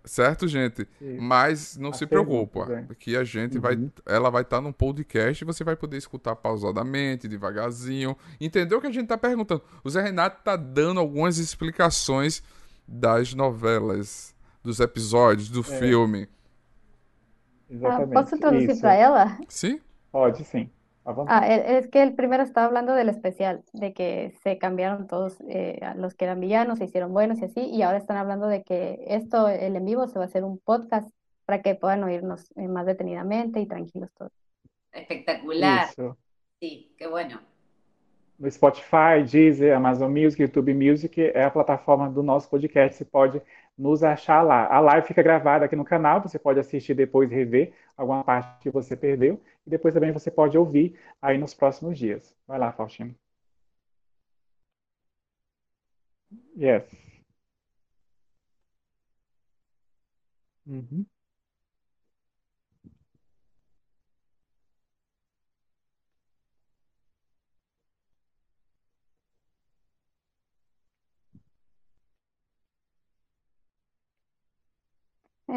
[0.06, 0.88] certo, gente?
[1.00, 1.18] Sim.
[1.20, 3.62] Mas não a se preocupa, que a gente uhum.
[3.62, 8.78] vai, ela vai estar tá num podcast e você vai poder escutar pausadamente, devagarzinho, entendeu
[8.78, 9.62] o que a gente está perguntando.
[9.84, 12.42] O Zé Renato está dando algumas explicações
[12.88, 15.64] das novelas, dos episódios, do é.
[15.64, 16.30] filme.
[17.70, 18.18] Exatamente.
[18.18, 19.40] Ah, posso traduzir para ela?
[19.48, 19.80] Sim.
[20.12, 20.70] Pode, sim.
[21.28, 25.38] Ah, e, es que el primero estaba hablando del especial, de que se cambiaron todos,
[25.48, 28.64] eh, los que eran villanos, se hicieron buenos y así, y ahora están hablando de
[28.64, 31.08] que esto, el en vivo, se va a hacer un podcast
[31.46, 34.32] para que puedan oírnos eh, más detenidamente y tranquilos todos.
[34.92, 35.90] Espectacular.
[36.60, 37.42] Sí, qué bueno.
[38.38, 42.98] no Spotify, Deezer, Amazon Music, YouTube Music, é a plataforma do nosso podcast.
[42.98, 43.42] Você pode
[43.78, 44.68] nos achar lá.
[44.68, 48.70] A live fica gravada aqui no canal, você pode assistir depois, rever alguma parte que
[48.70, 52.36] você perdeu, e depois também você pode ouvir aí nos próximos dias.
[52.48, 53.16] Vai lá, Faustino.
[56.56, 56.84] Yes.
[60.68, 61.06] Uhum.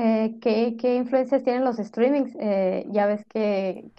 [0.00, 2.30] Eh, ¿qué, influencias tienen los streamings?
[2.38, 3.90] Eh, ya ves que,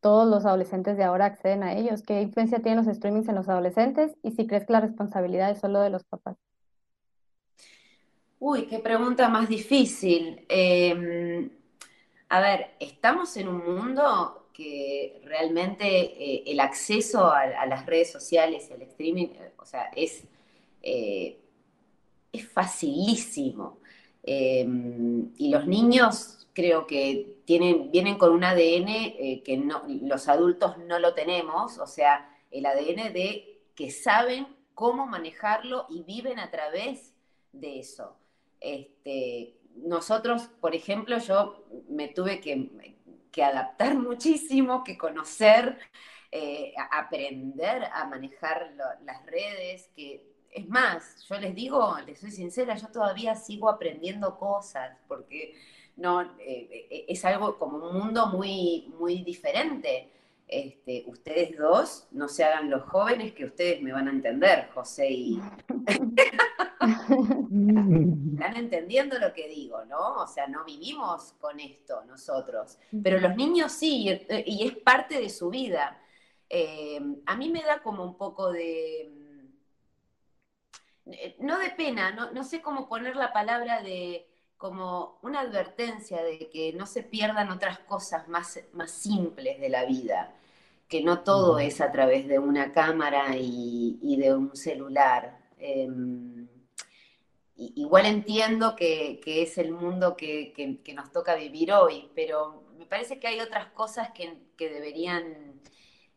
[0.00, 2.02] todos los adolescentes de ahora acceden a ellos.
[2.02, 4.16] ¿Qué influencia tienen los streamings en los adolescentes?
[4.22, 6.38] Y si crees que la responsabilidad es solo de los papás.
[8.38, 10.46] Uy, qué pregunta más difícil.
[10.48, 11.50] Eh,
[12.30, 18.68] a ver, estamos en un mundo que realmente eh, el acceso a, las redes sociales
[18.70, 20.24] y al streaming, o sea, es
[22.54, 23.81] facilísimo.
[24.22, 24.66] Eh,
[25.36, 30.78] y los niños creo que tienen, vienen con un ADN eh, que no, los adultos
[30.78, 36.50] no lo tenemos, o sea, el ADN de que saben cómo manejarlo y viven a
[36.50, 37.14] través
[37.52, 38.16] de eso.
[38.60, 42.70] Este, nosotros, por ejemplo, yo me tuve que,
[43.30, 45.78] que adaptar muchísimo, que conocer,
[46.30, 52.76] eh, aprender a manejar las redes, que es más, yo les digo, les soy sincera,
[52.76, 55.54] yo todavía sigo aprendiendo cosas, porque
[55.96, 60.10] no, eh, eh, es algo como un mundo muy, muy diferente.
[60.46, 65.10] Este, ustedes dos, no se hagan los jóvenes, que ustedes me van a entender, José
[65.10, 65.40] y...
[66.82, 70.22] Están entendiendo lo que digo, ¿no?
[70.22, 75.30] O sea, no vivimos con esto nosotros, pero los niños sí, y es parte de
[75.30, 75.98] su vida.
[76.54, 79.21] Eh, a mí me da como un poco de eh,
[81.38, 86.48] no de pena, no, no, sé cómo poner la palabra de como una advertencia de
[86.50, 90.34] que no se pierdan otras cosas más, más simples de la vida,
[90.88, 95.38] que no todo es a través de una cámara y, y de un celular.
[95.58, 95.88] Eh,
[97.56, 102.64] igual entiendo que, que, es el mundo que, que, que, nos toca vivir hoy, pero
[102.78, 105.60] me parece que hay otras cosas que, deberían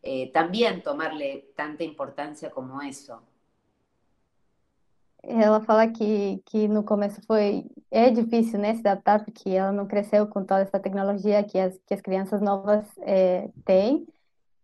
[0.04, 3.24] eh, también tomarle tanta importancia como eso.
[5.28, 9.88] Ela fala que, que no começo foi é difícil né, se adaptar, porque ela não
[9.88, 14.06] cresceu com toda essa tecnologia que as, que as crianças novas é, têm,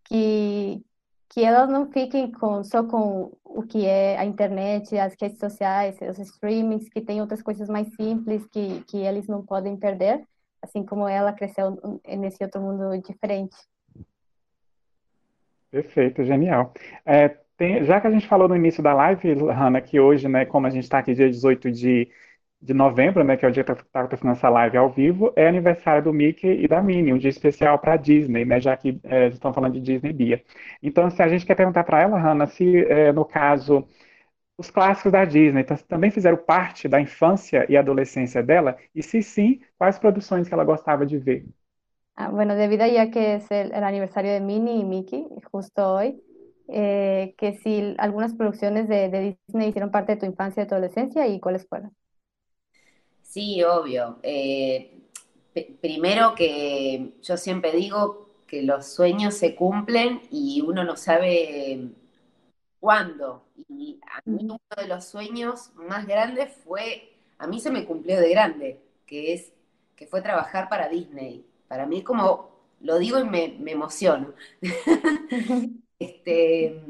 [0.04, 0.80] que,
[1.28, 5.98] que elas não fiquem com, só com o que é a internet, as redes sociais,
[6.00, 10.22] os streamings, que tem outras coisas mais simples que, que eles não podem perder,
[10.62, 13.56] assim como ela cresceu nesse outro mundo diferente.
[15.72, 16.72] Perfeito, genial.
[17.06, 20.44] É, tem, já que a gente falou no início da live, Hanna, que hoje, né,
[20.44, 22.10] como a gente está aqui dia 18 de,
[22.60, 25.48] de novembro, né, que é o dia que está acontecendo essa live ao vivo, é
[25.48, 29.00] aniversário do Mickey e da Minnie, um dia especial para a Disney, né, já que
[29.04, 30.42] é, estão falando de Disney Bia.
[30.82, 33.86] Então, se a gente quer perguntar para ela, Hanna, se é, no caso
[34.56, 39.60] os clássicos da Disney também fizeram parte da infância e adolescência dela, e se sim,
[39.78, 41.44] quais produções que ela gostava de ver?
[42.14, 46.22] Ah, bueno, debido a que es el, el aniversario de Minnie y Mickey, justo hoy,
[46.72, 50.74] eh, que si algunas producciones de, de, Disney hicieron parte de tu infancia y tu
[50.74, 51.94] adolescencia y cuáles fueron.
[53.22, 54.18] Sí, obvio.
[54.22, 55.02] Eh,
[55.80, 61.90] primero que yo siempre digo que los sueños se cumplen y uno no sabe
[62.80, 63.44] cuándo.
[63.68, 68.20] Y a mí uno de los sueños más grandes fue, a mí se me cumplió
[68.20, 69.52] de grande, que es
[69.96, 71.44] que fue trabajar para Disney.
[71.68, 74.34] Para mí como, lo digo y me, me emociono.
[76.02, 76.80] Este,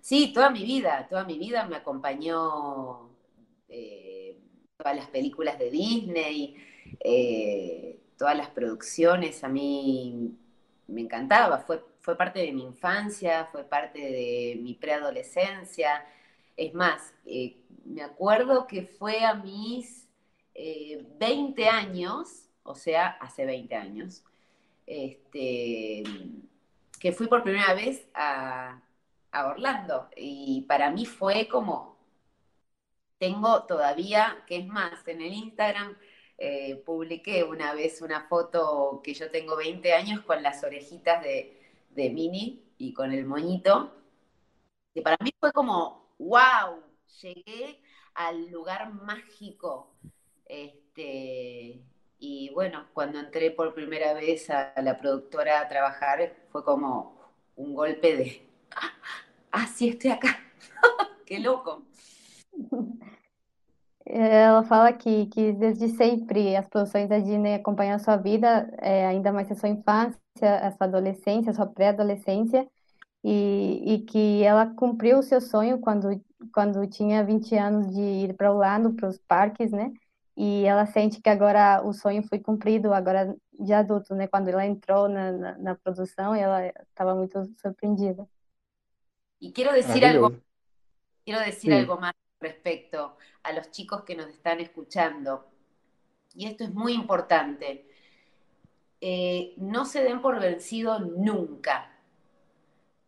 [0.00, 3.10] sí, toda mi vida, toda mi vida me acompañó
[3.68, 4.38] eh,
[4.76, 6.56] todas las películas de Disney,
[7.00, 10.36] eh, todas las producciones, a mí
[10.86, 16.04] me encantaba, fue, fue parte de mi infancia, fue parte de mi preadolescencia.
[16.56, 20.08] Es más, eh, me acuerdo que fue a mis
[20.54, 24.22] 20 eh, años, o sea, hace 20 años,
[24.86, 26.02] este,
[27.04, 28.80] que fui por primera vez a,
[29.30, 31.98] a Orlando y para mí fue como,
[33.18, 35.98] tengo todavía, que es más, en el Instagram
[36.38, 41.60] eh, publiqué una vez una foto que yo tengo 20 años con las orejitas de,
[41.90, 43.92] de Mini y con el moñito,
[44.94, 46.82] que para mí fue como, wow,
[47.20, 47.82] llegué
[48.14, 49.90] al lugar mágico.
[50.46, 51.82] Este,
[52.18, 57.14] y bueno, cuando entré por primera vez a la productora a trabajar, fue como
[57.56, 58.48] un golpe de,
[59.52, 60.40] ah, sí, estoy acá,
[61.26, 61.82] que louco.
[64.06, 69.06] Ela fala que, que desde sempre as produções da Disney acompanham a sua vida, é,
[69.06, 72.68] ainda mais a sua infância, a sua adolescência, a sua pré-adolescência,
[73.24, 76.20] e, e que ela cumpriu o seu sonho quando,
[76.52, 79.90] quando tinha 20 anos de ir para Orlando, para os parques, né?
[80.36, 84.26] E ela sente que agora o sonho foi cumprido, agora de adulto, né?
[84.26, 88.28] Quando ela entrou na, na, na produção, ela estava muito surpreendida.
[89.40, 90.32] Y quiero decir algo,
[91.24, 95.46] quiero decir algo más respecto a los chicos que nos están escuchando.
[96.34, 97.86] Y esto es muy importante.
[99.00, 101.92] Eh, no se den por vencido nunca.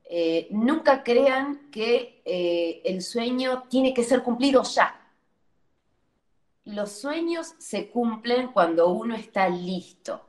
[0.05, 4.96] Eh, nunca crean que eh, el sueño tiene que ser cumplido ya
[6.66, 10.26] los sueños se cumplen cuando uno está listo,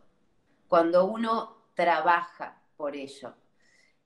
[0.68, 3.34] cuando uno trabaja por ello.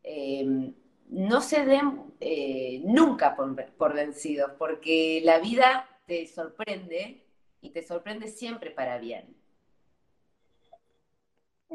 [0.03, 0.73] Eh,
[1.09, 7.25] no se den eh, nunca por, vencidos, porque la vida te sorprende
[7.61, 9.35] y te sorprende siempre para bien.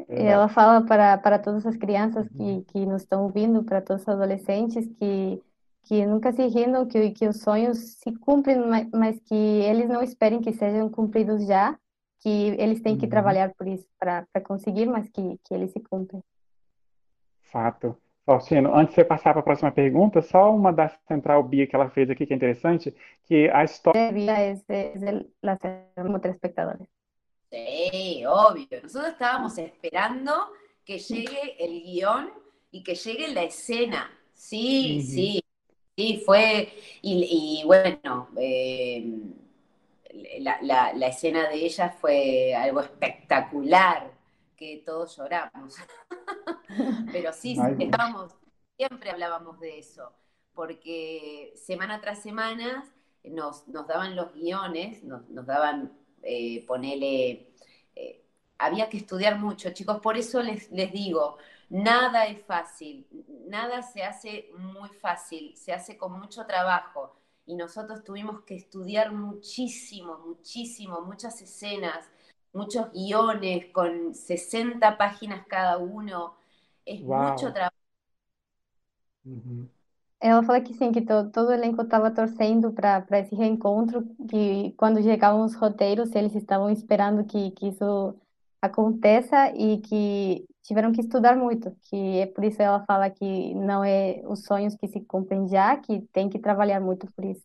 [0.09, 4.89] Ela fala para, todas as crianças que, que nos estão ouvindo, para todos os adolescentes,
[4.99, 5.43] que
[5.87, 8.59] que nunca se rendam, que, que os sonhos se cumprem,
[8.93, 11.79] mas que eles não esperem que sejam cumpridos já,
[12.19, 13.11] que eles têm que uhum.
[13.11, 16.23] trabalhar por isso para conseguir, mas que, que eles se cumprem.
[17.41, 17.97] Fato.
[18.25, 21.77] Faustino, antes de você passar para a próxima pergunta, só uma da Central Bia que
[21.77, 24.11] ela fez aqui que é interessante, que a história...
[24.11, 25.57] Bia é, é, la
[25.95, 26.89] como telespectadores.
[27.49, 28.67] Sí, obvio.
[28.83, 30.33] Nosotros estábamos esperando
[30.85, 32.33] que llegue el guión
[32.73, 34.11] y que llegue la escena.
[34.35, 35.07] Sí, uhum.
[35.07, 35.46] sí.
[35.97, 39.19] Sí, fue, y, bueno, eh,
[40.41, 44.13] la, escena de ella fue algo espectacular,
[44.57, 45.75] que todos lloramos.
[47.13, 48.35] Pero sí, estábamos,
[48.77, 50.13] siempre hablábamos de eso,
[50.53, 52.85] porque semana tras semana
[53.25, 57.55] nos, nos daban los guiones, nos, daban, eh, ponele,
[57.95, 58.23] eh,
[58.59, 63.07] había que estudiar mucho, chicos, por eso les, les digo, Nada es fácil,
[63.49, 67.17] nada se hace muy fácil, se hace con mucho trabajo.
[67.45, 72.09] Y nosotros tuvimos que estudiar muchísimo, muchísimo, muchas escenas,
[72.53, 76.35] muchos guiones con 60 páginas cada uno.
[76.85, 77.75] Es mucho trabajo.
[80.21, 84.73] Ela fala que sim, que to, todo o elenco estava torcendo para esse reencontro, que
[84.77, 88.15] quando chegavam os roteiros, eles estavam esperando que, que isso
[88.63, 93.85] aconteça e que tiveram que estudar muito, que é por isso ela fala que não
[93.85, 97.43] é os sonhos que se cumprem já, que tem que trabalhar muito por isso.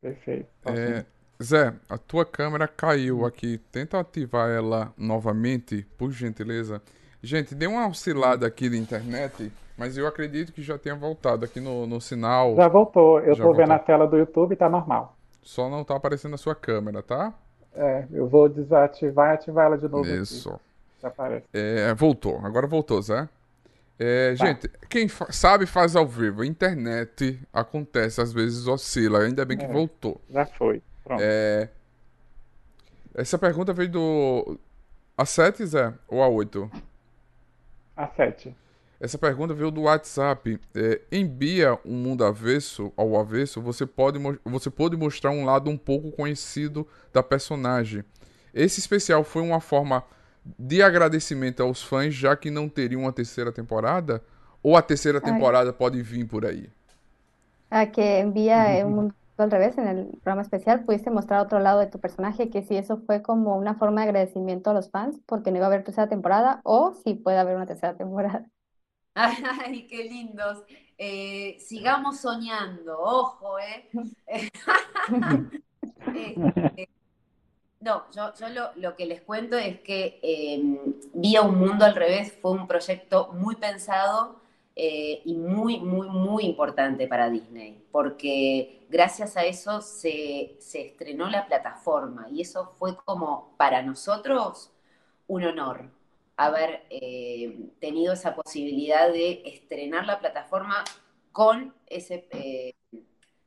[0.00, 0.48] Perfeito.
[0.66, 1.04] É,
[1.42, 3.58] Zé, a tua câmera caiu aqui.
[3.70, 6.82] Tenta ativar ela novamente, por gentileza.
[7.22, 11.60] Gente, deu uma oscilada aqui da internet, mas eu acredito que já tenha voltado aqui
[11.60, 12.54] no, no sinal.
[12.54, 13.20] Já voltou.
[13.20, 13.64] Eu já tô voltou.
[13.64, 15.16] vendo a tela do YouTube e tá normal.
[15.40, 17.32] Só não tá aparecendo a sua câmera, tá?
[17.74, 20.04] É, eu vou desativar e ativar ela de novo.
[20.04, 20.50] Isso.
[20.50, 20.71] Aqui.
[21.02, 21.46] Já aparece.
[21.52, 23.28] É, voltou, agora voltou, Zé.
[23.98, 24.46] É, tá.
[24.46, 26.44] Gente, quem fa sabe faz ao vivo.
[26.44, 29.20] Internet acontece, às vezes oscila.
[29.20, 30.20] Ainda bem que é, voltou.
[30.30, 30.80] Já foi.
[31.04, 31.20] Pronto.
[31.22, 31.68] É...
[33.14, 34.58] Essa pergunta veio do.
[35.18, 35.92] A 7, Zé?
[36.08, 36.70] Ou a 8?
[37.96, 38.56] A 7.
[38.98, 40.58] Essa pergunta veio do WhatsApp.
[40.74, 45.68] É, em Bia, um mundo avesso, ao avesso, você pode, você pode mostrar um lado
[45.68, 48.04] um pouco conhecido da personagem.
[48.54, 50.04] Esse especial foi uma forma
[50.44, 54.22] de agradecimento aos fãs, já que não teriam uma terceira temporada?
[54.62, 55.76] Ou a terceira temporada Ai.
[55.76, 56.68] pode vir por aí?
[57.70, 61.58] A que Bia é um mundo al revés, en el programa especial pudiste mostrar otro
[61.58, 64.90] lado de tu personaje, que si eso fue como una forma de agradecimiento a los
[64.90, 68.46] fans, porque no iba a haber tercera temporada, o si puede haber una tercera temporada.
[69.14, 70.64] Ay, qué lindos.
[70.96, 73.88] Eh, sigamos soñando, ojo, ¿eh?
[76.04, 76.88] Este,
[77.82, 78.32] no, yo,
[78.76, 80.78] lo, que les cuento es que em,
[81.12, 84.40] Vía un Mundo al Revés fue un proyecto muy pensado
[84.74, 91.28] eh, y muy, muy, muy importante para Disney, porque gracias a eso se, se estrenó
[91.28, 94.70] la plataforma y eso fue como para nosotros
[95.26, 95.90] un honor
[96.36, 100.84] haber eh, tenido esa posibilidad de estrenar la plataforma
[101.30, 102.74] con ese, eh,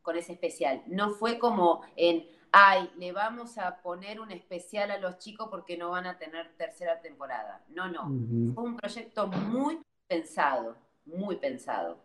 [0.01, 0.83] con ese especial.
[0.87, 2.25] No fue como en,
[2.57, 6.55] ay, le vamos a poner un especial a los chicos porque no van a tener
[6.57, 7.61] tercera temporada.
[7.67, 8.53] No, no.
[8.53, 11.97] Fue un proyecto muy pensado, muy pensado.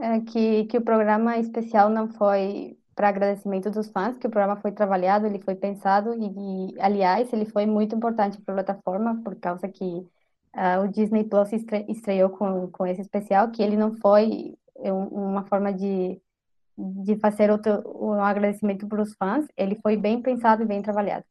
[0.00, 4.56] É que, que o programa especial não foi para agradecimento dos fãs, que o programa
[4.56, 9.20] foi trabalhado, ele foi pensado e, e aliás, ele foi muito importante para a plataforma,
[9.22, 13.76] por causa que uh, o Disney Plus estre estreou com, com esse especial, que ele
[13.76, 16.20] não foi um, uma forma de,
[16.78, 21.24] de fazer outro, um agradecimento para os fãs, ele foi bem pensado e bem trabalhado.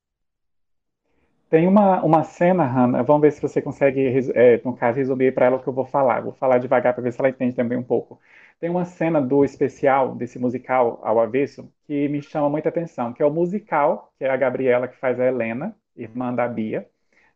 [1.50, 4.02] Tem uma, uma cena, Hannah, vamos ver se você consegue,
[4.36, 6.22] é, no caso, resumir para ela o que eu vou falar.
[6.22, 8.20] Vou falar devagar para ver se ela entende também um pouco.
[8.60, 13.24] Tem uma cena do especial, desse musical ao avesso, que me chama muita atenção, que
[13.24, 16.86] é o musical, que é a Gabriela que faz a Helena, irmã da Bia,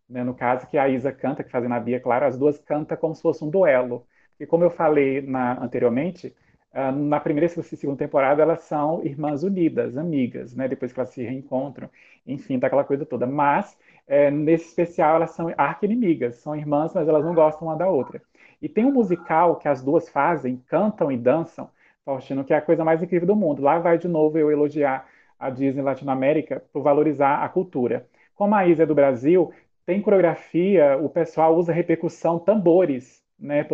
[0.10, 2.98] né, no caso, que a Isa canta, que fazendo a Bia, claro, as duas cantam
[2.98, 4.06] como se fosse um duelo.
[4.40, 6.36] E como eu falei na, anteriormente,
[6.74, 11.22] na primeira e segunda temporada elas são irmãs unidas, amigas, né, depois que elas se
[11.24, 11.90] reencontram,
[12.26, 13.28] enfim, daquela coisa toda.
[13.28, 17.88] Mas é, nesse especial elas são arqui-inimigas, são irmãs, mas elas não gostam uma da
[17.90, 18.22] outra.
[18.62, 21.70] E tem um musical que as duas fazem, cantam e dançam,
[22.06, 23.62] Faustino, que é a coisa mais incrível do mundo.
[23.62, 25.08] Lá vai de novo eu elogiar
[25.40, 28.08] a Disney Latinoamérica por valorizar a cultura.
[28.36, 29.52] Como a Isa é do Brasil,
[29.86, 33.68] tem coreografia, o pessoal usa repercussão, tambores, né?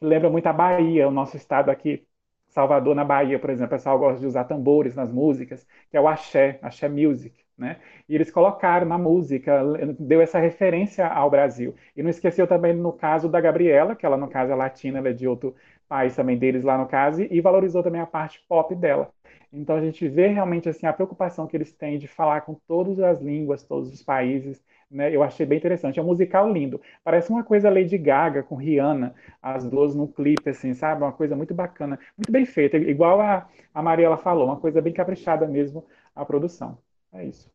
[0.00, 2.06] Lembra muito a Bahia, o nosso estado aqui,
[2.50, 3.74] Salvador, na Bahia, por exemplo.
[3.74, 7.76] O pessoal gosta de usar tambores nas músicas, que é o axé, axé music né?
[8.08, 9.62] E eles colocaram na música,
[9.98, 11.74] deu essa referência ao Brasil.
[11.94, 15.10] E não esqueceu também no caso da Gabriela, que ela no caso é latina, ela
[15.10, 15.54] é de outro
[15.86, 19.12] país também deles lá no caso, e valorizou também a parte pop dela.
[19.52, 22.98] Então a gente vê realmente assim a preocupação que eles têm de falar com todas
[23.00, 25.14] as línguas, todos os países, né?
[25.14, 25.98] Eu achei bem interessante.
[25.98, 26.80] É um musical lindo.
[27.04, 31.02] Parece uma coisa Lady Gaga com Rihanna, as duas no clipe, assim, sabe?
[31.02, 34.92] Uma coisa muito bacana, muito bem feita, igual a, a Mariela falou, uma coisa bem
[34.92, 35.84] caprichada mesmo
[36.14, 36.78] a produção.
[37.12, 37.50] É isso.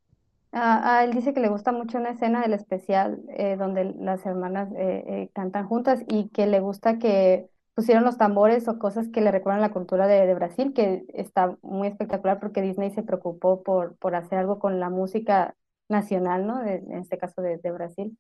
[0.58, 4.72] Ah, él dice que le gusta mucho una escena del especial eh, donde las hermanas
[4.72, 9.20] eh, eh, cantan juntas y que le gusta que pusieron los tambores o cosas que
[9.20, 13.98] le recuerdan la cultura de, Brasil, que está muy espectacular porque Disney se preocupó por,
[13.98, 15.56] por hacer algo con la música
[15.88, 16.64] nacional, ¿no?
[16.66, 18.18] en este caso de, Brasil.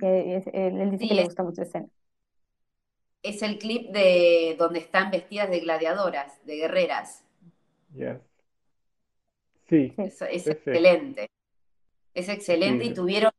[0.00, 1.88] él, dice que le gusta mucho esa escena.
[3.22, 7.24] Es el clip de donde están vestidas de gladiadoras, de guerreras.
[9.68, 9.92] Sí.
[9.96, 11.30] Es, excelente.
[12.14, 13.32] Es excelente y tuvieron,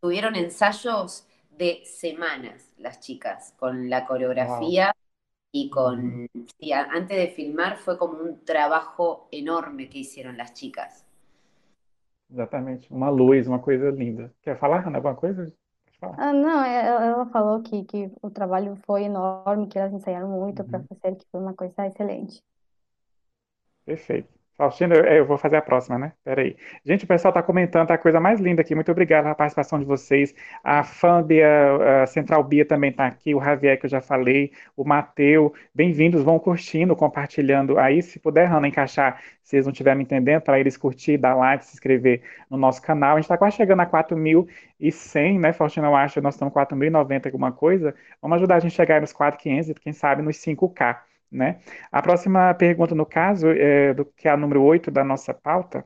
[0.00, 4.94] tuvieron ensayos de semanas las chicas con la coreografía
[5.50, 6.28] y con...
[6.90, 11.03] antes de filmar fue como un trabajo enorme que hicieron las chicas.
[12.34, 12.92] Exatamente.
[12.92, 14.34] Uma luz, uma coisa linda.
[14.42, 15.52] Quer falar, Ana, alguma coisa?
[16.02, 20.68] Ah, não, ela falou que, que o trabalho foi enorme, que elas ensaiaram muito uhum.
[20.68, 22.42] para fazer, que foi uma coisa excelente.
[23.86, 24.43] Perfeito.
[24.56, 26.12] Faustino, eu, vou fazer a próxima, né?
[26.22, 26.56] Peraí.
[26.84, 28.72] Gente, o pessoal está comentando, tá a coisa mais linda aqui.
[28.72, 30.32] Muito obrigado pela participação de vocês.
[30.62, 34.84] A Fâbia, a Central Bia também está aqui, o Javier, que eu já falei, o
[34.84, 35.52] Mateu.
[35.74, 38.00] Bem-vindos, vão curtindo, compartilhando aí.
[38.00, 41.74] Se puder, Hanna, encaixar, se vocês não estiverem entendendo, para eles curtir, dar like, se
[41.74, 43.12] inscrever no nosso canal.
[43.12, 45.86] A gente está quase chegando a 4.100, né, Faustino?
[45.88, 47.92] Eu acho, nós estamos 4.090 alguma coisa.
[48.22, 50.98] Vamos ajudar a gente a chegar nos 4.500 quem sabe nos 5K.
[51.34, 51.58] Né?
[51.90, 55.84] A próxima pergunta, no caso, é do, que é a número 8 da nossa pauta,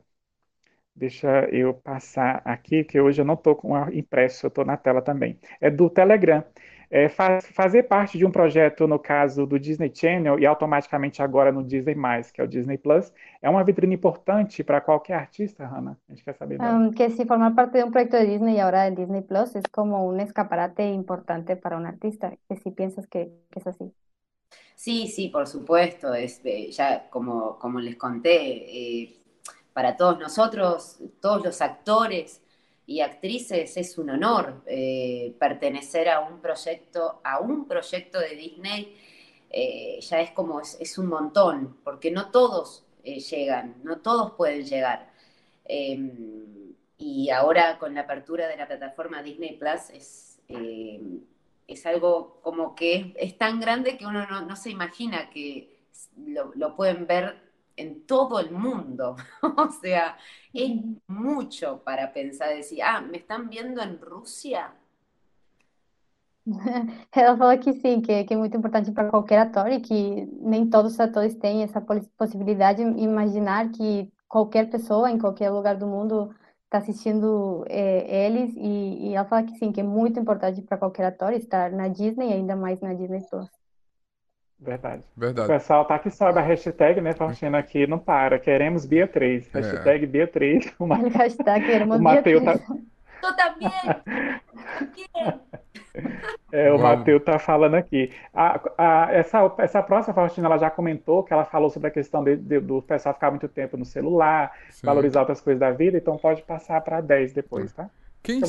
[0.95, 4.77] deixa eu passar aqui, que hoje eu não estou com a impresso, eu estou na
[4.77, 5.39] tela também.
[5.59, 6.43] É do Telegram.
[6.91, 11.51] É, faz, fazer parte de um projeto, no caso do Disney Channel, e automaticamente agora
[11.51, 11.95] no Disney+,
[12.33, 15.95] que é o Disney Plus, é uma vitrine importante para qualquer artista, Hannah?
[16.07, 16.59] A gente quer saber.
[16.59, 19.55] Um, que se formar parte de um projeto de Disney e agora de Disney Plus
[19.55, 23.91] é como um escaparate importante para um artista, que si piensas que, que é assim.
[24.79, 26.13] Sí, sí, por supuesto.
[26.13, 29.17] Es, eh, ya como, les conté, eh,
[29.73, 32.41] para todos nosotros, todos los actores
[32.85, 38.95] y actrices, es un honor eh, pertenecer a un proyecto, a un proyecto de Disney.
[40.01, 45.11] ya es como, es, un montón, porque no todos llegan, no todos pueden llegar.
[45.65, 50.39] Em, y ahora con la apertura de la plataforma Disney Plus es
[51.69, 55.85] es algo como que es, tan grande que uno no, se imagina que
[56.17, 57.35] lo, pueden ver
[57.77, 59.15] en todo el mundo.
[59.41, 60.17] o sea,
[60.53, 60.71] es
[61.07, 64.73] mucho para pensar, decir, ah, ¿me están viendo en Rusia?
[67.11, 70.67] Ela falou que sim, que, que é muito importante para qualquer ator e que nem
[70.67, 71.79] todos os atores têm essa
[72.17, 76.33] possibilidade de imaginar que qualquer pessoa em qualquer lugar do mundo
[76.69, 80.77] está assistindo é, eles e, e, ela fala que sim, que é muito importante para
[80.77, 83.49] qualquer ator estar na Disney, ainda mais na Disney Plus.
[84.59, 85.03] Verdade.
[85.17, 85.49] Verdade.
[85.49, 88.37] O pessoal tá que sobe a hashtag, né, Faustina, aqui não para.
[88.37, 89.55] Queremos Bia 3.
[89.55, 89.59] É.
[89.59, 90.73] Hashtag Bia 3.
[90.79, 90.97] Uma...
[91.09, 92.67] hashtag queremos o Mateus Bia 3.
[92.67, 92.75] Tá...
[93.21, 93.69] Também.
[96.51, 98.11] É, o Matheus está falando aqui.
[98.33, 102.23] A, a, essa, essa próxima Faustina ela já comentou que ela falou sobre a questão
[102.23, 104.85] de, de, do pessoal ficar muito tempo no celular, Sim.
[104.85, 107.89] valorizar outras coisas da vida, então pode passar para 10 depois, tá?
[108.21, 108.41] Quem,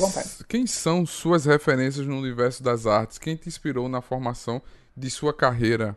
[0.47, 3.17] quem são suas referências no universo das artes?
[3.17, 4.61] Quem te inspirou na formação
[4.95, 5.95] de sua carreira?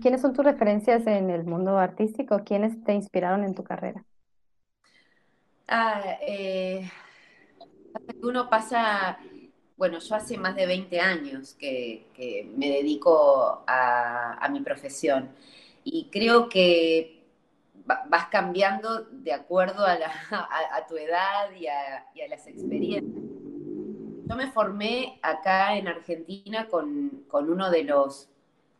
[0.00, 2.42] Quem são tuas referências no mundo artístico?
[2.42, 4.00] Quem te inspiraram em tu carreira?
[5.66, 6.84] Ah, eh,
[8.22, 9.18] uno pasa,
[9.76, 15.30] bueno, yo hace más de 20 años que, que me dedico a, a, mi profesión
[15.84, 17.24] y creo que
[17.84, 23.22] vas cambiando de acuerdo a, la, a, a tu edad y, y a, las experiencias.
[24.26, 28.30] Yo me formé acá en Argentina con, con uno de los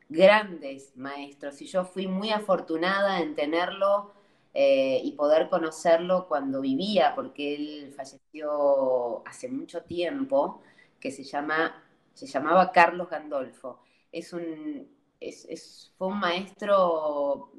[0.08, 4.13] grandes maestros y yo fui muy afortunada en tenerlo
[4.54, 10.62] eh, y poder conocerlo cuando vivía, porque él falleció hace mucho tiempo,
[11.00, 11.84] que se, llama,
[12.14, 13.80] se llamaba Carlos Gandolfo.
[14.12, 14.88] Es un,
[15.20, 17.52] es, fue un maestro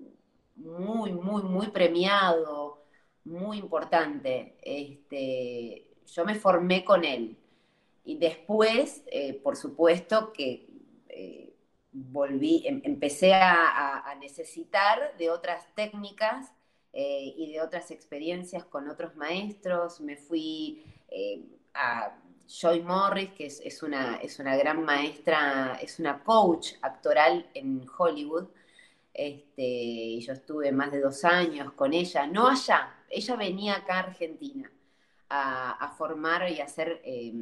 [0.55, 2.85] muy, muy, muy premiado,
[3.25, 4.57] muy importante.
[4.61, 7.37] Este, yo me formé con él.
[8.05, 10.67] Y después, eh, por supuesto, que
[11.09, 11.53] eh,
[11.91, 16.51] volví, em, empecé a, necesitar de otras técnicas
[16.97, 19.99] eh, y de otras experiencias con otros maestros.
[19.99, 21.43] Me fui eh,
[21.73, 22.17] a
[22.47, 28.47] Joy Morris, que es, una, es una gran maestra, es una coach actoral en Hollywood.
[29.13, 33.95] Este, y yo estuve más de dos años con ella, no allá, ella venía acá
[33.95, 34.71] a Argentina
[35.29, 37.33] a, formar y hacer eh,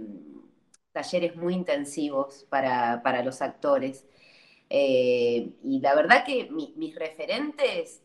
[0.91, 4.06] talleres muy intensivos para, para los actores.
[4.70, 8.03] Eh, y la verdad que mi, mis referentes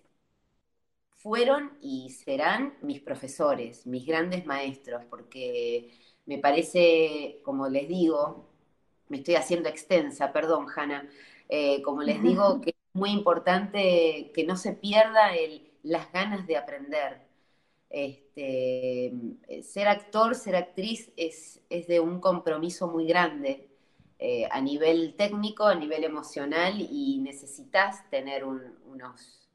[1.18, 5.90] fueron y serán mis profesores, mis grandes maestros, porque
[6.26, 8.46] me parece, como les digo,
[9.08, 11.08] me estoy haciendo extensa, perdón, Hanna,
[11.48, 16.46] eh, como les digo, que es muy importante que no se pierda el, las ganas
[16.46, 17.26] de aprender.
[17.90, 19.12] Este,
[19.62, 23.68] ser actor, ser actriz es, es de un compromiso muy grande
[24.18, 29.47] eh, a nivel técnico, a nivel emocional y necesitas tener un, unos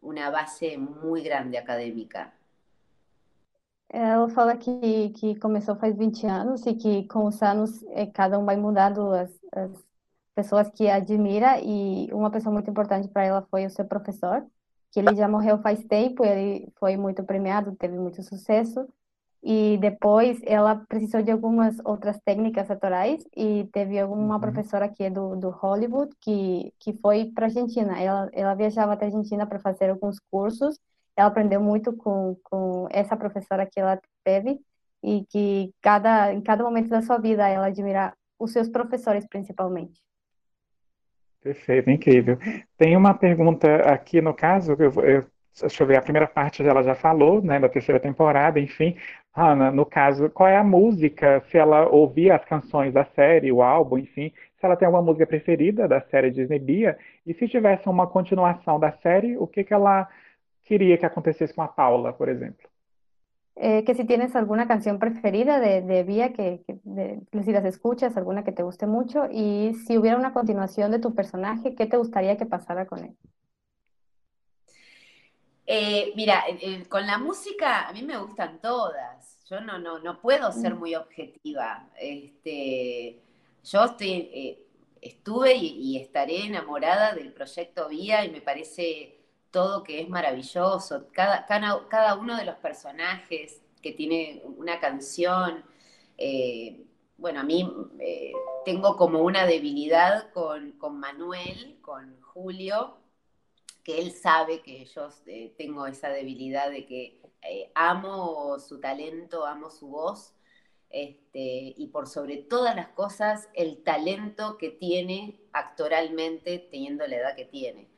[0.00, 2.32] uma base muito grande acadêmica.
[3.88, 8.38] Ela fala que, que começou faz 20 anos e que com os anos é, cada
[8.38, 9.70] um vai mudando as, as
[10.34, 14.46] pessoas que admira e uma pessoa muito importante para ela foi o seu professor,
[14.90, 18.88] que ele já morreu faz tempo, ele foi muito premiado, teve muito sucesso
[19.42, 24.40] e depois ela precisou de algumas outras técnicas autorais e teve uma uhum.
[24.40, 28.00] professora aqui do, do Hollywood que, que foi para a Argentina.
[28.00, 30.78] Ela, ela viajava até a Argentina para fazer alguns cursos.
[31.16, 34.60] Ela aprendeu muito com, com essa professora que ela teve
[35.02, 40.00] e que cada, em cada momento da sua vida ela admira os seus professores principalmente.
[41.40, 42.38] Perfeito, incrível.
[42.78, 45.26] Tem uma pergunta aqui no caso, eu, eu
[45.60, 48.96] deixa eu ver, a primeira parte ela já falou, né, da terceira temporada, enfim.
[49.34, 53.62] Ana, no caso, qual é a música, se ela ouvia as canções da série, o
[53.62, 57.88] álbum, enfim, se ela tem alguma música preferida da série Disney Bia, e se tivesse
[57.88, 60.08] uma continuação da série, o que que ela
[60.64, 62.68] queria que acontecesse com a Paula, por exemplo?
[63.56, 67.64] Eh, que si tienes alguna canción preferida de, de Vía, que, que de, si las
[67.64, 71.86] escuchas, alguna que te guste mucho, y si hubiera una continuación de tu personaje, ¿qué
[71.86, 73.16] te gustaría que pasara con él?
[75.66, 79.38] Eh, mira, eh, con la música a mí me gustan todas.
[79.48, 80.78] Yo no, no, no puedo ser mm.
[80.78, 81.88] muy objetiva.
[81.98, 83.20] Este,
[83.64, 84.66] yo estoy, eh,
[85.00, 91.08] estuve y, y, estaré enamorada del proyecto Vía y me parece todo que es maravilloso.
[91.12, 95.64] Cada, cada, cada uno de los personajes que tiene una canción.
[96.18, 96.84] Eh,
[97.18, 97.70] bueno, a mí
[98.64, 102.96] tengo como una debilidad con, con Manuel, con Julio,
[103.82, 109.44] que él sabe que yo eh, tengo esa debilidad de que eh, amo su talento,
[109.46, 110.34] amo su voz,
[110.90, 117.36] este, y por sobre todas las cosas, el talento que tiene actoralmente teniendo la edad
[117.36, 117.88] que tiene.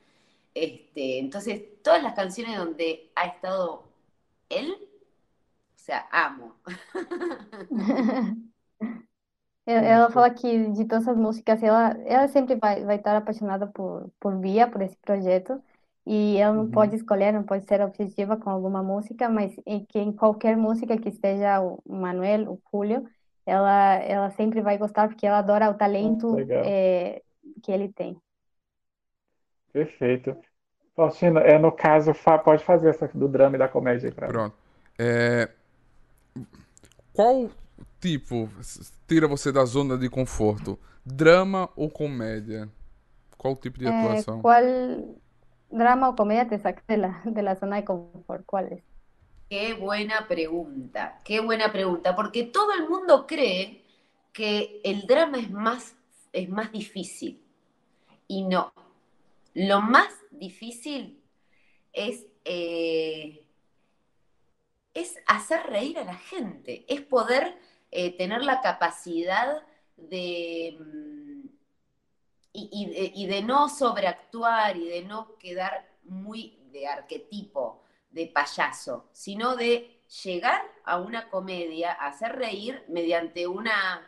[0.53, 3.83] Este, entonces, todas las canciones donde ha estado
[4.49, 4.71] él,
[5.75, 6.55] o sea, amo.
[9.65, 14.11] Ela fala que de todas as músicas, ela, ela sempre vai, vai estar apaixonada por,
[14.19, 15.61] por Via, por esse projeto.
[16.05, 16.71] E ela não uhum.
[16.71, 20.97] pode escolher, não pode ser objetiva com alguma música, mas em que em qualquer música
[20.97, 23.07] que esteja o Manuel, o Julio,
[23.45, 27.23] ela, ela sempre vai gostar porque ela adora o talento é,
[27.63, 28.17] que ele tem.
[29.73, 30.35] Perfeito.
[30.95, 34.27] Faustina, é, no caso, fa pode fazer essa do drama e da comédia aí pra
[34.27, 34.55] Pronto.
[34.97, 35.49] É...
[37.11, 37.49] Qual
[37.99, 38.47] tipo
[39.07, 40.79] tira você da zona de conforto?
[41.05, 42.69] Drama ou comédia?
[43.37, 44.39] Qual tipo de atuação?
[44.39, 44.63] É, qual
[45.69, 48.45] drama o comedia te saca de la, de la zona de confort?
[48.45, 48.83] ¿Cuál es?
[49.49, 53.83] Qué buena pregunta, qué buena pregunta, porque todo el mundo cree
[54.33, 55.95] que el drama es más,
[56.33, 57.41] es más difícil.
[58.27, 58.73] Y no.
[59.53, 61.21] Lo más difícil
[61.93, 63.45] es eh,
[64.95, 67.57] es hacer reír a la gente, es poder
[67.91, 69.61] eh, tener la capacidad
[69.97, 70.77] de,
[72.55, 79.55] mm, y, de, no sobreactuar y de no quedar muy de arquetipo, de payaso, sino
[79.55, 84.07] de llegar a una comedia, a hacer reír mediante una,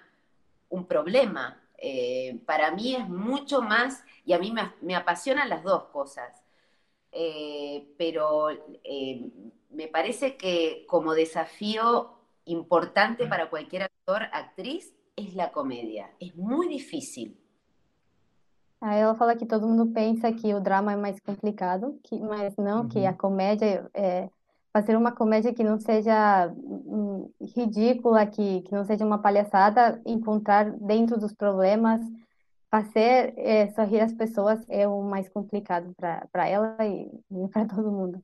[0.69, 1.61] un problema.
[1.77, 6.43] Eh, para mí es mucho más, y a mí me, apasionan las dos cosas,
[7.11, 8.49] eh, pero
[9.69, 16.11] me parece que como desafío importante para cualquier actor, actriz, es la comédia.
[16.19, 17.37] Es muy difícil.
[18.79, 22.55] Aí ela fala que todo mundo pensa que o drama é mais complicado, que, mas
[22.57, 22.89] não, uhum.
[22.89, 24.29] que a comédia é
[24.71, 30.69] fazer uma comédia que não seja hum, ridícula, que, que não seja uma palhaçada, encontrar
[30.71, 31.99] dentro dos problemas,
[32.69, 35.91] fazer é, sorrir as pessoas é o mais complicado
[36.31, 38.21] para ela e, e para todo mundo.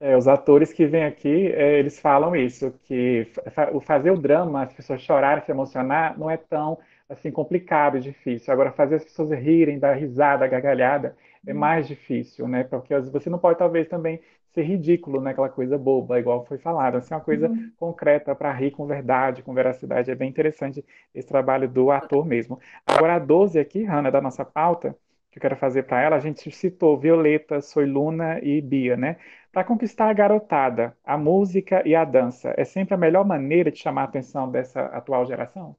[0.00, 3.30] É, os atores que vêm aqui, é, eles falam isso, que
[3.72, 6.76] o fazer o drama, as pessoas chorarem, se emocionar, não é tão
[7.12, 8.52] assim complicado e difícil.
[8.52, 11.58] Agora, fazer as pessoas rirem, dar risada, gargalhada, é uhum.
[11.58, 12.64] mais difícil, né?
[12.64, 14.20] Porque você não pode, talvez, também
[14.52, 15.30] ser ridículo, né?
[15.32, 16.96] Aquela coisa boba, igual foi falado.
[16.96, 17.70] Assim, uma coisa uhum.
[17.76, 20.10] concreta para rir com verdade, com veracidade.
[20.10, 20.84] É bem interessante
[21.14, 22.58] esse trabalho do ator mesmo.
[22.86, 24.96] Agora, a 12 aqui, Hanna, da nossa pauta,
[25.30, 29.16] que eu quero fazer para ela, a gente citou Violeta, Soy Luna e Bia, né?
[29.50, 33.78] Para conquistar a garotada, a música e a dança é sempre a melhor maneira de
[33.78, 35.76] chamar a atenção dessa atual geração?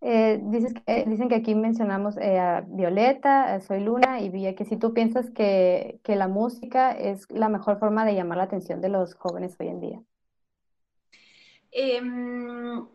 [0.00, 4.54] Eh, dices que, eh, dicen que aquí mencionamos eh, a Violeta, Soy Luna y Villa,
[4.54, 8.44] que si tú piensas que, que la música es la mejor forma de llamar la
[8.44, 10.02] atención de los jóvenes hoy en día.
[11.72, 12.86] Em,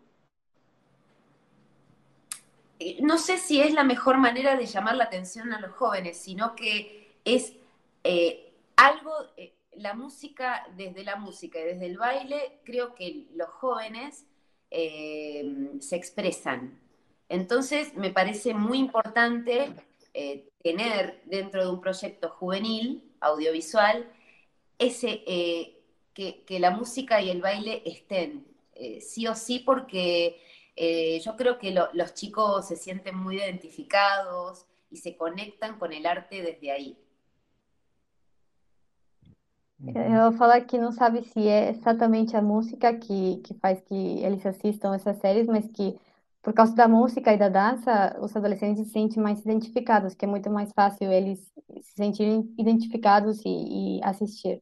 [3.02, 6.56] no sé si es la mejor manera de llamar la atención a los jóvenes, sino
[6.56, 7.56] que es
[8.82, 14.26] algo, eh, la música, desde la música y desde el baile, creo que los jóvenes
[14.70, 16.80] eh, se expresan.
[17.32, 19.74] Entonces, me parece muy importante
[20.14, 24.06] eh, tener dentro de un proyecto juvenil, audiovisual,
[24.78, 25.24] ese,
[26.14, 28.46] que, la música y el baile estén,
[29.00, 30.42] sí o sí, porque
[31.24, 36.42] yo creo que los chicos se sienten muy identificados y se conectan con el arte
[36.42, 36.98] desde ahí.
[39.96, 43.56] Ela fala que não sabe se é exatamente a música que, que
[43.88, 45.98] que eles assistam essas séries, mas que
[46.42, 50.28] por causa da música e da dança, os adolescentes se sentem mais identificados, que é
[50.28, 51.40] muito mais fácil eles
[51.82, 54.62] se sentirem identificados e, e assistir.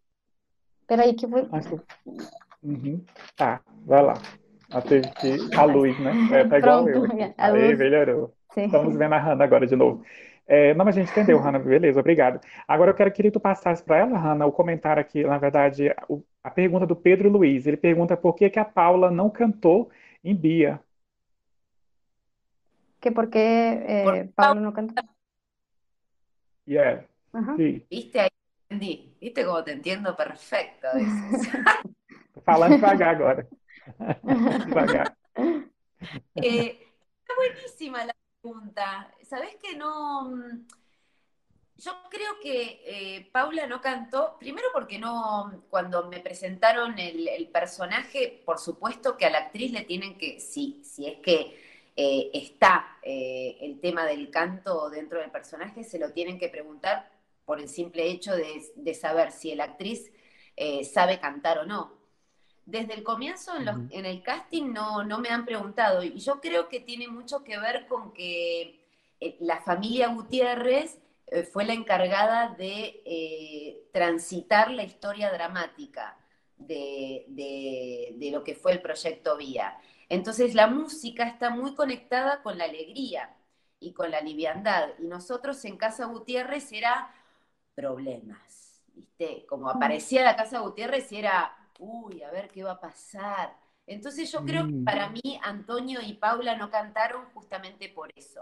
[0.88, 1.48] Peraí que vou...
[2.62, 3.02] Uhum.
[3.38, 4.14] Tá, vai lá.
[4.88, 5.56] Teve que...
[5.56, 6.12] A luz, né?
[6.32, 7.34] É, tá igual Pronto, eu.
[7.38, 7.64] A luz...
[7.64, 8.34] Aí, melhorou.
[8.54, 8.66] Sim.
[8.66, 10.04] Estamos vendo a Hannah agora de novo.
[10.46, 12.42] É, não, mas a gente entendeu, Hanna, beleza, obrigado.
[12.68, 15.94] Agora eu quero que tu passasse para ela, Hanna, o comentário aqui, na verdade,
[16.44, 17.68] a pergunta do Pedro Luiz.
[17.68, 19.92] Ele pergunta por que, que a Paula não cantou
[20.24, 20.80] em Bia.
[23.00, 25.04] Que porque eh, Paula não cantou?
[26.68, 27.06] Yeah.
[27.34, 27.58] Uhum.
[27.58, 27.86] Sí.
[27.90, 28.30] Viste aí,
[28.70, 29.16] entendi.
[29.22, 30.88] Viste como te entendo perfecto.
[32.46, 33.48] Falando devagar agora.
[34.68, 35.16] devagar.
[36.36, 36.80] Eh,
[37.20, 39.12] está buenísima la pregunta.
[39.24, 40.30] ¿Sabes que no?
[40.32, 40.68] Mm,
[41.78, 48.42] yo creo que eh, Paula no cantó, primero porque no, cuando me presentaron el, personaje,
[48.46, 51.69] por supuesto que a la actriz le tienen que, sí, si es que
[52.02, 57.12] eh, está eh, el tema del canto dentro del personaje, se lo tienen que preguntar
[57.46, 58.46] por el simple hecho de,
[58.76, 60.12] de saber si la actriz
[60.84, 62.00] sabe cantar o no
[62.70, 63.52] desde el comienzo
[63.90, 67.58] en, el casting no, no, me han preguntado y yo creo que tiene mucho que
[67.58, 68.86] ver con que
[69.20, 76.18] eh, la familia Gutiérrez eh, fue la encargada de eh, transitar la historia dramática
[76.58, 79.80] de, de, lo que fue el proyecto Vía.
[80.10, 83.36] Entonces la música está muy conectada con la alegría
[83.80, 87.14] y con la liviandad y nosotros en Casa Gutiérrez era
[87.76, 89.46] problemas, ¿viste?
[89.48, 93.56] Como aparecía la Casa Gutiérrez y era uy, a ver qué va a pasar.
[93.88, 94.84] Entonces yo creo que mm.
[94.84, 98.40] para mí Antonio e Paula não cantaram justamente por isso.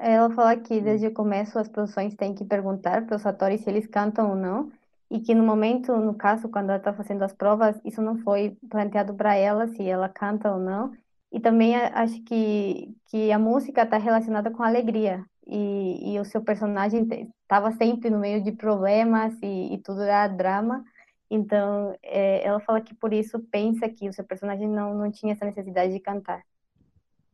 [0.00, 3.70] Ela fala que desde o começo as produções têm que perguntar para os atores se
[3.70, 4.72] eles cantam ou não,
[5.10, 8.56] e que no momento, no caso, quando ela está fazendo as provas, isso não foi
[8.70, 10.92] planteado para ela, se ela canta ou não.
[11.32, 16.42] E também acho que, que a música está relacionada com alegria, e, e o seu
[16.42, 17.06] personagem
[17.42, 20.84] estava sempre no meio de problemas e, e tudo era drama.
[21.30, 25.32] Então, é, ela fala que por isso pensa que o seu personagem não, não tinha
[25.32, 26.42] essa necessidade de cantar.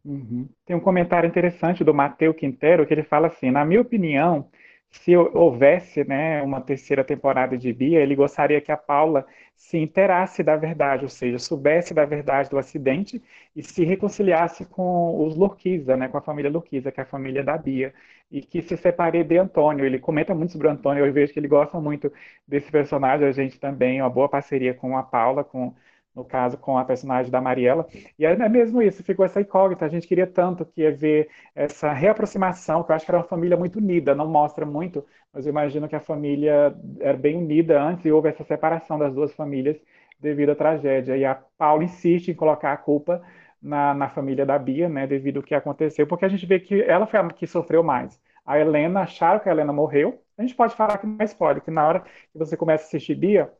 [0.05, 0.49] Uhum.
[0.65, 4.49] Tem um comentário interessante do Mateu Quintero que ele fala assim: na minha opinião,
[4.91, 9.25] se houvesse, né, uma terceira temporada de Bia, ele gostaria que a Paula
[9.57, 13.23] se inteirasse da verdade, ou seja, soubesse da verdade do acidente
[13.55, 17.45] e se reconciliasse com os Lurquiza, né, com a família Lurquiza, que é a família
[17.45, 17.95] da Bia,
[18.31, 19.85] e que se separe de Antônio.
[19.85, 22.13] Ele comenta muito sobre o Antônio, eu vejo que ele gosta muito
[22.47, 25.75] desse personagem, a gente também, uma boa parceria com a Paula, com
[26.21, 27.87] no caso com a personagem da Mariela.
[28.19, 29.87] E é mesmo isso, ficou essa incógnita.
[29.87, 33.57] A gente queria tanto que ver essa reaproximação, que eu acho que era uma família
[33.57, 38.05] muito unida, não mostra muito, mas eu imagino que a família era bem unida antes
[38.05, 39.77] e houve essa separação das duas famílias
[40.19, 41.17] devido à tragédia.
[41.17, 43.23] E a Paula insiste em colocar a culpa
[43.63, 46.83] na, na família da Bia, né, devido ao que aconteceu, porque a gente vê que
[46.83, 48.21] ela foi a que sofreu mais.
[48.45, 50.23] A Helena, acharam que a Helena morreu.
[50.37, 52.87] A gente pode falar que não é spoiler, que na hora que você começa a
[52.87, 53.51] assistir Bia,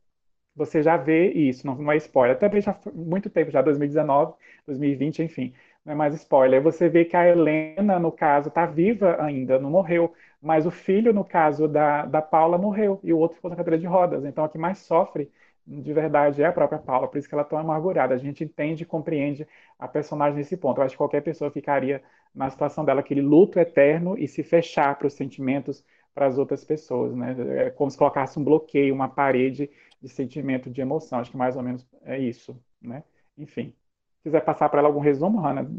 [0.61, 2.39] você já vê isso, não, não é spoiler.
[2.39, 4.35] Também já muito tempo, já 2019,
[4.67, 5.55] 2020, enfim,
[5.85, 6.63] não é mais spoiler.
[6.63, 11.13] Você vê que a Helena, no caso, está viva ainda, não morreu, mas o filho,
[11.15, 14.25] no caso da, da Paula, morreu e o outro ficou na cadeira de rodas.
[14.25, 15.31] Então, a que mais sofre
[15.67, 18.15] de verdade é a própria Paula, por isso que ela é tão amargurada.
[18.15, 19.47] A gente entende e compreende
[19.79, 20.79] a personagem nesse ponto.
[20.79, 22.03] Eu acho que qualquer pessoa ficaria
[22.35, 25.85] na situação dela, aquele luto eterno e se fechar para os sentimentos
[26.15, 27.37] para as outras pessoas, né?
[27.67, 31.19] É como se colocasse um bloqueio, uma parede de sentimento, de emoção.
[31.19, 33.05] Acho que mais ou menos é isso, né?
[33.37, 33.75] Enfim.
[34.23, 35.71] quiser passar para ela algum resumo, Hanna?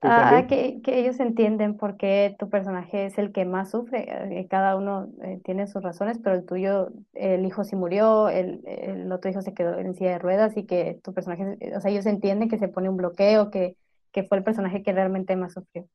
[0.00, 4.06] Ah, que, que, ellos entienden por qué tu personaje es el que más sufre.
[4.08, 8.62] Eh, cada uno eh, tiene sus razones, pero el tuyo, el hijo sí murió, el,
[8.66, 11.90] el, otro hijo se quedó en silla de ruedas y que tu personaje, o sea,
[11.90, 13.76] ellos entienden que se pone un bloqueo, que,
[14.10, 15.86] que fue el personaje que realmente más sufrió.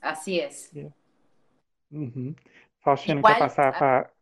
[0.00, 0.70] Así es.
[0.72, 0.92] Yeah.
[1.90, 2.34] Uhum.
[2.80, 4.12] Faustino, Igual, quer passar para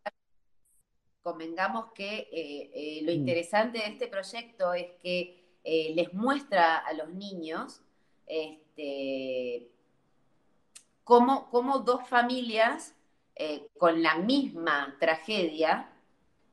[1.30, 3.14] convengamos que eh, eh, lo mm.
[3.14, 7.82] interesante de este proyecto es que eh, les muestra a los niños
[8.26, 9.68] este,
[11.04, 11.48] cómo,
[11.84, 12.94] dos familias
[13.78, 15.90] con la misma tragedia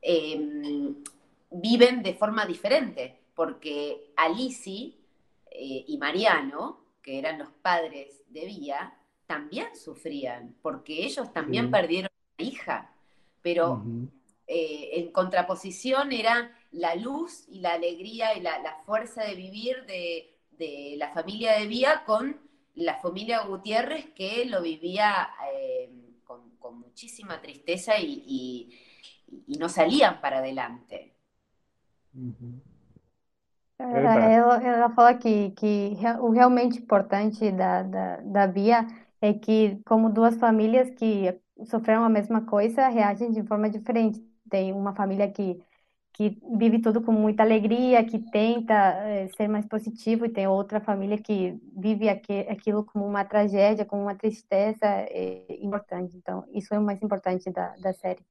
[0.00, 0.94] em,
[1.50, 4.96] viven de forma diferente, porque Alici
[5.52, 8.94] y Mariano, que eran los padres de Vía,
[9.26, 12.90] también sufrían, porque ellos también perdieron a una hija,
[13.42, 13.82] pero
[14.50, 20.96] eh, en contraposición era la luz y la alegría y la, fuerza de vivir de,
[20.96, 22.40] la familia de Vía con
[22.74, 25.90] la familia Gutiérrez que lo vivía eh,
[26.24, 28.74] con, muchísima tristeza y,
[29.58, 31.14] no salían para adelante.
[33.78, 38.86] Ela, fala que, que o realmente importante da, da, da Bia
[39.20, 44.27] é que, como duas famílias que sofreram a mesma coisa, reagem de forma diferente.
[44.48, 45.60] Tem uma família que,
[46.12, 50.80] que vive tudo com muita alegria, que tenta é, ser mais positivo, e tem outra
[50.80, 56.16] família que vive aquilo como uma tragédia, como uma tristeza é, importante.
[56.16, 58.24] Então, isso é o mais importante da, da série.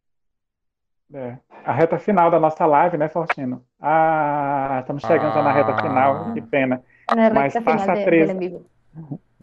[1.14, 1.38] É.
[1.64, 3.64] A reta final da nossa live, né, Fortino?
[3.80, 5.36] Ah, estamos chegando ah.
[5.36, 5.82] já na reta ah.
[5.82, 6.84] final, que pena.
[7.34, 8.62] Mas passa a 13,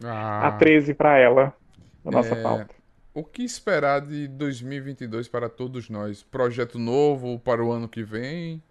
[0.03, 0.47] ah.
[0.47, 1.53] a 13 para ela,
[2.03, 2.43] da nossa é...
[2.43, 2.74] pauta.
[3.17, 6.21] O que esperar de 2022 para todos nós?
[6.21, 8.61] Projeto novo para o ano que vem?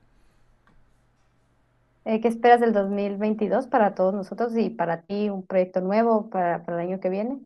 [2.04, 6.62] Eh, ¿Qué esperas del 2022 para todos nosotros y para ti un proyecto nuevo para,
[6.62, 7.40] para el año que viene?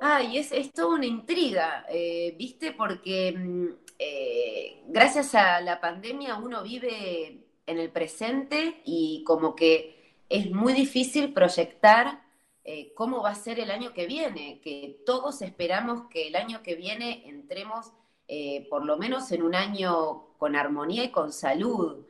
[0.00, 2.72] Ay, es, es toda una intriga, eh, ¿viste?
[2.72, 3.66] Porque mm,
[3.98, 10.72] eh, gracias a la pandemia uno vive en el presente y como que es muy
[10.72, 12.29] difícil proyectar
[12.72, 16.62] eh, cómo va a ser el año que viene, que todos esperamos que el año
[16.62, 17.92] que viene entremos
[18.28, 22.06] eh, por lo menos en un año con armonía y con salud.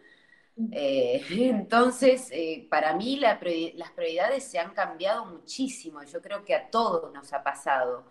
[0.71, 2.31] Eh, entonces,
[2.69, 7.43] para mí las prioridades se han cambiado muchísimo, yo creo que a todos nos ha
[7.43, 8.05] pasado.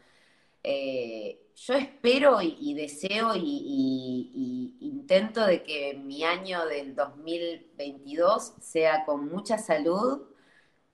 [0.64, 9.60] yo espero y, deseo y, intento de que mi año del 2022 sea con mucha
[9.60, 10.29] salud,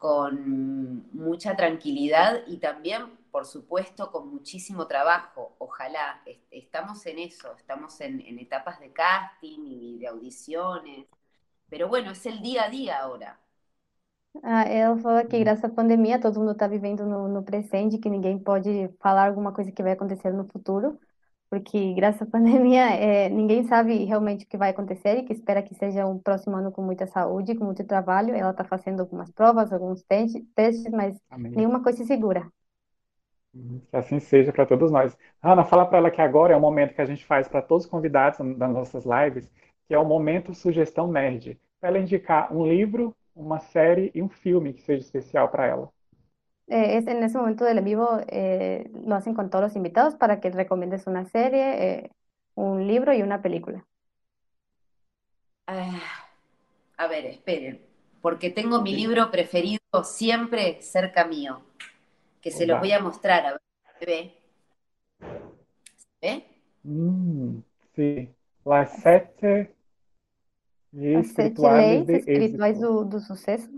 [0.06, 5.56] con mucha tranquilidad y también, por supuesto, con muchísimo trabajo.
[5.58, 11.08] Ojalá, estamos en eso, estamos en, etapas de casting y de audiciones,
[11.68, 13.40] pero bueno, es el día a día ahora.
[14.44, 18.08] Ah, ela falou que graças à pandemia todo mundo está vivendo no, no presente, que
[18.08, 21.00] ninguém pode falar alguma coisa que vai acontecer no futuro.
[21.56, 25.64] Porque graças à pandemia é, ninguém sabe realmente o que vai acontecer e que espera
[25.64, 28.36] que seja um próximo ano com muita saúde, com muito trabalho.
[28.36, 31.54] Ela está fazendo algumas provas, alguns testes, mas Amém.
[31.54, 32.46] nenhuma coisa segura.
[33.54, 35.18] Que assim seja para todos nós.
[35.42, 37.86] Ana, fala para ela que agora é o momento que a gente faz para todos
[37.86, 39.50] os convidados das nossas lives,
[39.88, 41.58] que é o momento sugestão nerd.
[41.80, 45.90] Para ela indicar um livro, uma série e um filme que seja especial para ela.
[46.68, 50.16] Eh, es en ese momento del en vivo eh, lo hacen con todos los invitados
[50.16, 52.12] para que recomiendes una serie, eh,
[52.56, 53.86] un libro y una película.
[55.68, 56.02] Ah,
[56.98, 57.82] a ver, esperen,
[58.22, 58.98] porque tengo mi Sí.
[58.98, 61.62] libro preferido siempre cerca mío,
[62.42, 62.82] que se los Va.
[62.82, 63.62] voy a mostrar, a ver,
[64.00, 64.38] ¿se ve?
[65.98, 66.46] ¿Se ve?
[66.86, 67.64] Hum,
[67.96, 68.34] sim.
[68.66, 69.76] Las sete
[70.94, 72.80] leis As sete espirituais leis de espirituais êxito.
[72.80, 73.72] do, do sucesso.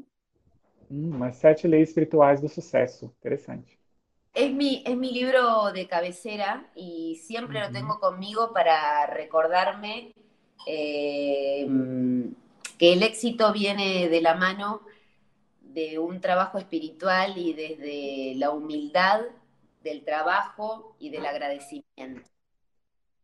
[0.89, 3.05] Hum, as sete leis espirituais do sucesso.
[3.19, 3.79] Interessante.
[4.33, 7.71] Es mi, es mi libro de cabecera y siempre lo Uhum.
[7.71, 10.13] tengo conmigo para recordarme
[10.67, 11.67] eh,
[12.77, 14.81] que el éxito viene de la mano
[15.61, 19.21] de un trabajo espiritual y desde la humildad
[19.83, 22.29] del trabajo y del agradecimiento.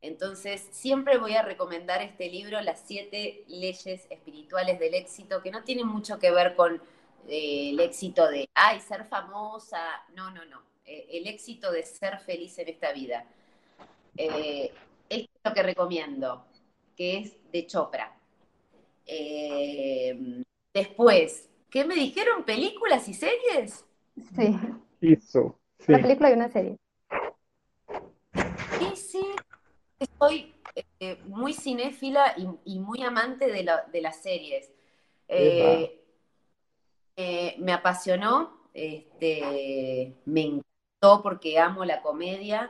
[0.01, 5.64] Entonces, siempre voy a recomendar este libro, Las siete leyes espirituales del éxito, que no
[5.64, 6.82] tiene mucho que ver con
[7.28, 9.80] eh, el éxito de, ay, ser famosa.
[10.16, 10.62] No, no, no.
[10.86, 13.26] Eh, el éxito de ser feliz en esta vida.
[14.18, 14.72] Eh,
[15.10, 16.46] esto es lo que recomiendo,
[16.96, 18.16] que es de Chopra.
[19.06, 20.44] Eh,
[20.74, 22.44] después, ¿qué me dijeron?
[22.46, 23.86] ¿Películas y series?
[24.36, 24.56] Sí,
[25.02, 25.60] Isso.
[25.88, 26.02] una Sim.
[26.02, 26.78] película y una serie.
[28.80, 29.26] Sí, sí,
[30.20, 30.54] soy
[31.00, 34.72] eh, muy cinéfila y, y muy amante de, la- de las series.
[35.28, 36.03] Eh,
[37.16, 42.70] eh, me apasionó, este, me encantó porque amo la comedia.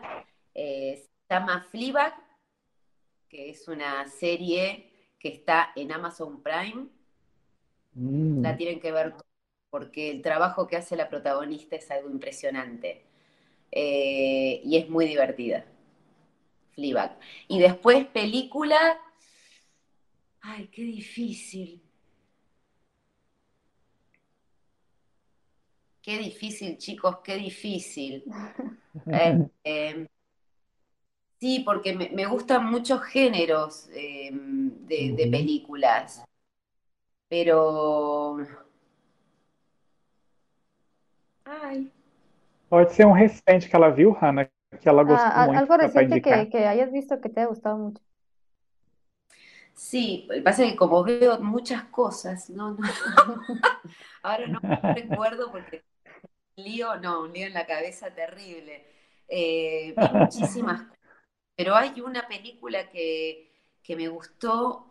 [0.53, 2.13] Eh, se llama Fleabag,
[3.29, 6.87] que es una serie que está en Amazon Prime.
[7.95, 9.13] Hum, La tienen que ver
[9.69, 13.05] porque el trabajo que hace la protagonista es algo impresionante.
[13.71, 15.65] Eh, y es muy divertida.
[16.73, 17.17] Fleabag.
[17.47, 18.99] Y después película.
[20.41, 21.81] Ay, qué difícil.
[26.03, 28.25] Qué difícil, chicos, qué difícil.
[29.07, 30.07] Eh, eh,
[31.39, 36.25] sí, porque me, me gustan muchos géneros eh, de, películas.
[37.29, 38.37] Pero.
[41.45, 41.89] Ay.
[42.67, 44.49] Pode ser um recente que ela viu, Hannah,
[44.81, 46.43] que ela gostou Ah, muito, algo reciente indicar.
[46.43, 48.01] que, que hayas visto que te haya gustado mucho.
[49.73, 52.83] Sí, lo que pasa es que como veo muchas cosas, no, no.
[54.21, 54.59] Ahora no
[54.93, 55.83] recuerdo porque
[56.55, 58.85] lío, no, un lío en la cabeza terrible.
[59.27, 60.97] Eh, vi muchísimas cosas,
[61.55, 63.51] pero hay una película que,
[63.81, 64.87] que me gustó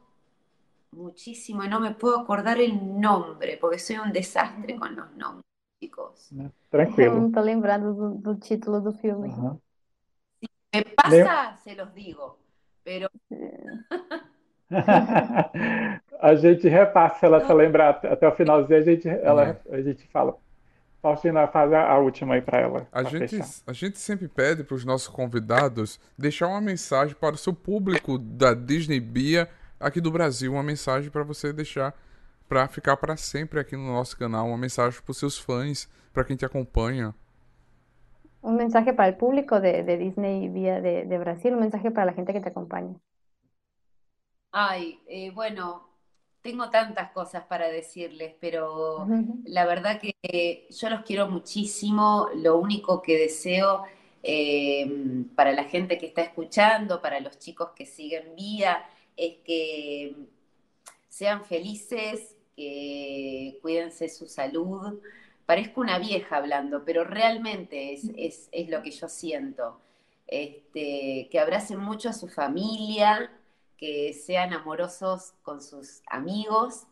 [0.92, 5.44] muchísimo y no me puedo acordar el nombre porque soy un desastre con los nombres,
[5.80, 6.30] chicos.
[6.70, 7.14] Tranquilo.
[7.14, 9.28] não tô lembrando do, do título do filme.
[9.28, 9.60] Aham.
[10.72, 12.38] Me pasa, se los digo,
[12.82, 13.08] pero
[16.22, 19.82] A gente repassa, se ela se lembrar até até o finalzinho, a gente, ela, a
[19.82, 20.36] gente fala.
[21.02, 23.54] Faustina, faz a, a última aí para ela, A gente, fechar.
[23.66, 28.18] a gente sempre pede para os nossos convidados deixar uma mensagem para o seu público
[28.18, 29.48] da Disney Bia
[29.80, 31.94] aqui do Brasil, uma mensagem para você deixar
[32.48, 36.24] para ficar para sempre aqui no nosso canal, uma mensagem para os seus fãs, para
[36.24, 37.14] quem te acompanha.
[38.42, 42.06] Un mensaje para el público de, de Disney vía de, de Brasil, un mensaje para
[42.06, 42.94] la gente que te acompaña.
[44.52, 45.91] Ay, eh, bueno,
[46.42, 49.06] tengo tantas cosas para decirles, pero
[49.44, 52.28] la verdad que eh, yo los quiero muchísimo.
[52.36, 53.84] Lo único que deseo
[54.22, 58.84] eh, para la gente que está escuchando, para los chicos que siguen vía,
[59.16, 60.16] es que
[61.08, 65.00] sean felices, que cuídense su salud.
[65.46, 69.80] Parezco una vieja hablando, pero realmente es, es, es lo que yo siento.
[70.26, 73.30] Este, que abracen mucho a su familia,
[73.82, 76.86] que sean amorosos con sus amigos,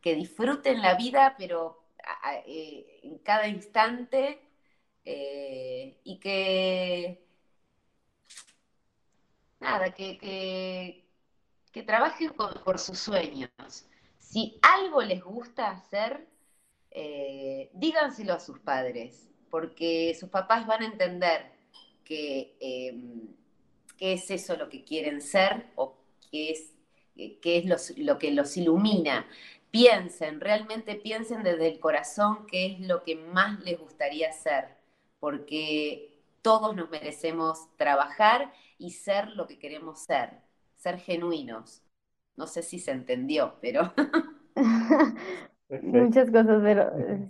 [0.00, 1.82] que disfruten la vida, pero
[2.46, 4.40] eh, en cada instante,
[5.04, 7.20] eh, y que,
[9.58, 11.04] nada, que, que,
[11.72, 13.50] que trabajen por, sus sueños.
[14.20, 16.28] Si algo les gusta hacer,
[16.92, 21.50] eh, díganselo a sus padres, porque sus papás van a entender
[22.04, 22.94] que, eh,
[23.96, 25.99] qué es eso lo que quieren ser o
[26.30, 26.72] qué es,
[27.40, 29.26] qué es los- lo que los ilumina.
[29.70, 34.68] Piensen, realmente piensen desde el corazón qué es lo que más les gustaría ser,
[35.20, 40.40] porque todos nos merecemos trabajar y ser lo que queremos ser,
[40.76, 41.82] ser genuinos.
[42.36, 43.92] No sé si se entendió, pero.
[45.82, 46.82] Muitas coisas, pero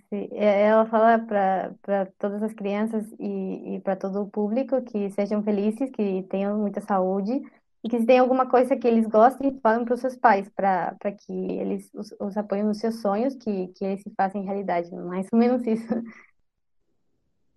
[0.09, 5.11] sim, é- ela fala para todas as crianças e, e para todo o público que
[5.11, 7.43] sejam felizes, que tenham muita saúde
[7.83, 10.97] e que se tem alguma coisa que eles gostem, falem para os seus pais, para
[11.19, 15.27] que eles os, os apoiem nos seus sonhos, que, que eles se façam realidade, mais
[15.33, 15.89] ou menos isso.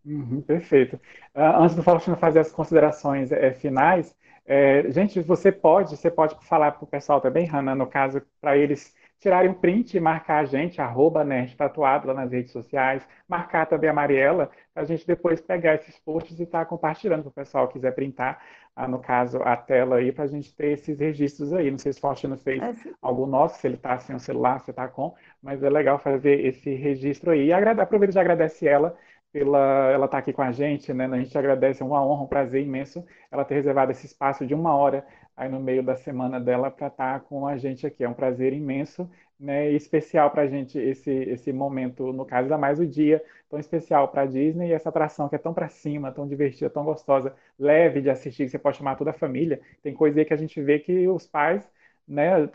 [0.05, 0.99] Uhum, perfeito.
[1.33, 4.15] Ah, antes do Faustino fazer as considerações eh, finais,
[4.45, 8.57] eh, gente, você pode, você pode falar para o pessoal também, Hannah, no caso, para
[8.57, 8.93] eles
[9.23, 13.65] tirarem um print e marcar a gente, arroba Nerd Tatuado lá nas redes sociais, marcar
[13.65, 17.29] também a Mariela, para a gente depois pegar esses posts e estar tá compartilhando para
[17.29, 18.43] o pessoal que quiser printar,
[18.75, 21.71] ah, no caso, a tela aí, para a gente ter esses registros aí.
[21.71, 24.59] Não sei se o Faustino fez É, algum nosso, se ele está sem o celular,
[24.59, 27.45] se está com, mas é legal fazer esse registro aí.
[27.45, 28.97] E agrada, aproveito e já agradece ela
[29.33, 29.59] pela
[29.91, 31.05] ela estar aqui com a gente, né?
[31.07, 34.53] A gente agradece, é uma honra, um prazer imenso ela ter reservado esse espaço de
[34.55, 35.05] uma hora
[35.35, 38.03] aí no meio da semana dela para estar com a gente aqui.
[38.03, 39.09] É um prazer imenso,
[39.39, 39.71] né?
[39.71, 43.59] E especial para a gente esse esse momento, no caso, ainda mais o dia tão
[43.59, 46.83] especial para a Disney e essa atração que é tão para cima, tão divertida, tão
[46.85, 49.61] gostosa, leve de assistir, que você pode chamar toda a família.
[49.81, 51.67] Tem coisa aí que a gente vê que os pais
[52.07, 52.47] né,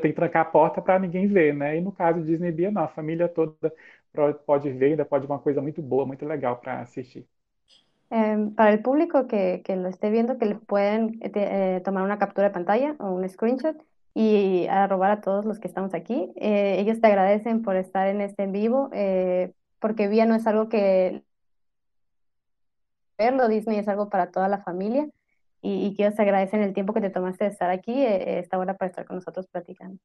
[0.00, 1.76] tem que trancar a porta para ninguém ver, né?
[1.76, 3.72] E no caso Disney Bia, não, a família toda
[4.46, 7.26] pode ver, ainda pode uma coisa muito boa, muito legal para assistir.
[8.10, 12.18] Eh, para el público que, lo esté viendo, que les pueden eh, eh, tomar una
[12.18, 13.76] captura de pantalla o un screenshot
[14.14, 16.32] y arrobar a todos los que estamos aquí.
[16.36, 18.90] Ellos te agradecen por estar en este en vivo,
[19.80, 21.24] porque Vía no es algo que
[23.18, 25.08] verlo, Disney es algo para toda la familia
[25.60, 28.90] y, ellos te agradecen el tiempo que te tomaste de estar aquí, esta hora para
[28.90, 29.98] estar con nosotros platicando.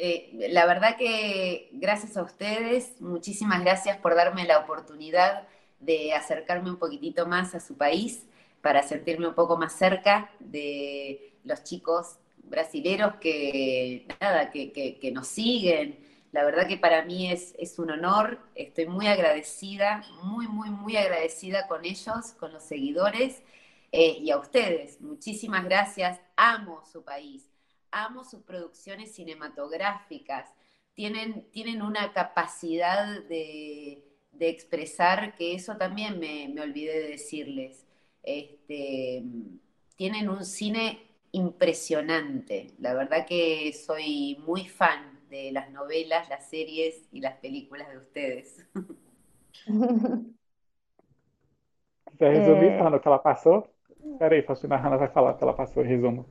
[0.00, 5.48] Eh, la verdad que gracias a ustedes, muchísimas gracias por darme la oportunidad
[5.80, 8.24] de acercarme un poquitito más a su país
[8.62, 15.98] para sentirme un poco más cerca de los chicos brasileros que, nada, que, nos siguen.
[16.30, 20.96] La verdad que para mí es, es un honor, estoy muy agradecida, muy, muy, muy
[20.96, 23.42] agradecida con ellos, con los seguidores
[23.90, 25.00] eh, y a ustedes.
[25.00, 27.47] Muchísimas gracias, amo su país
[27.90, 30.52] amo sus producciones cinematográficas,
[30.94, 37.86] tienen, tienen una capacidad de, de, expresar que eso también me, me olvidé de decirles.
[38.22, 39.22] Este,
[39.96, 41.00] tienen un cine
[41.32, 47.88] impresionante, la verdad que soy muy fan de las novelas, las series y las películas
[47.90, 48.66] de ustedes.
[52.10, 53.68] O que ela passou?
[54.00, 56.26] Espera aí, Faustina, a Hannah vai falar o que ela passou, resumo.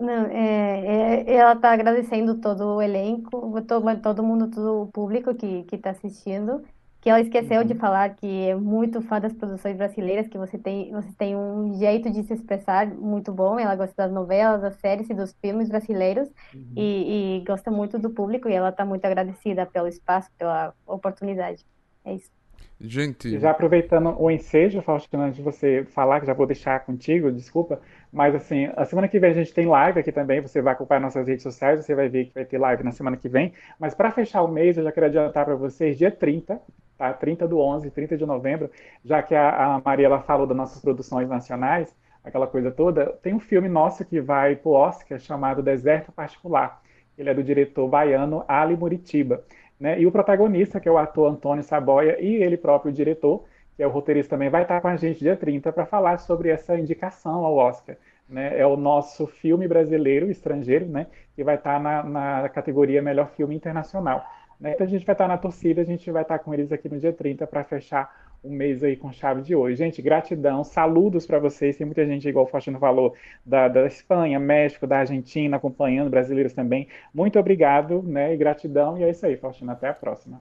[0.00, 3.30] Não, é, é, ela está agradecendo todo o elenco,
[3.62, 6.64] todo, todo mundo, todo o público que que está assistindo,
[7.00, 7.66] que ela esqueceu uhum.
[7.66, 11.74] de falar que é muito fã das produções brasileiras, que você tem, você tem um
[11.78, 15.68] jeito de se expressar muito bom, ela gosta das novelas, das séries e dos filmes
[15.68, 16.72] brasileiros, uhum.
[16.76, 21.64] e, e gosta muito do público, e ela está muito agradecida pelo espaço, pela oportunidade.
[22.04, 22.39] É isso.
[22.80, 23.38] Gente.
[23.38, 27.78] Já aproveitando o ensejo, Faustino, antes de você falar, que já vou deixar contigo, desculpa,
[28.10, 31.00] mas assim, a semana que vem a gente tem live aqui também, você vai acompanhar
[31.00, 33.52] nossas redes sociais, você vai ver que vai ter live na semana que vem.
[33.78, 36.58] Mas para fechar o mês, eu já quero adiantar para vocês, dia 30,
[36.96, 37.12] tá?
[37.12, 38.70] 30 do 11, 30 de novembro,
[39.04, 43.40] já que a, a Mariela falou das nossas produções nacionais, aquela coisa toda, tem um
[43.40, 46.80] filme nosso que vai pro Oscar chamado Deserto Particular.
[47.16, 49.44] Ele é do diretor baiano Ali Muritiba.
[49.80, 49.98] Né?
[49.98, 53.82] E o protagonista, que é o ator Antônio Saboia, e ele próprio, o diretor, que
[53.82, 56.78] é o roteirista também, vai estar com a gente dia 30 para falar sobre essa
[56.78, 57.96] indicação ao Oscar.
[58.28, 58.60] Né?
[58.60, 61.06] É o nosso filme brasileiro, estrangeiro, né?
[61.34, 64.22] que vai estar na, na categoria Melhor Filme Internacional.
[64.60, 64.72] Né?
[64.74, 66.98] Então a gente vai estar na torcida, a gente vai estar com eles aqui no
[66.98, 69.74] dia 30 para fechar um mês aí com chave de ouro.
[69.74, 71.76] Gente, gratidão, saludos para vocês.
[71.76, 73.14] Tem muita gente, igual o Faustino falou,
[73.44, 76.88] da, da Espanha, México, da Argentina, acompanhando, brasileiros também.
[77.12, 78.32] Muito obrigado, né?
[78.32, 78.98] E gratidão.
[78.98, 79.70] E é isso aí, Faustino.
[79.70, 80.40] Até a próxima.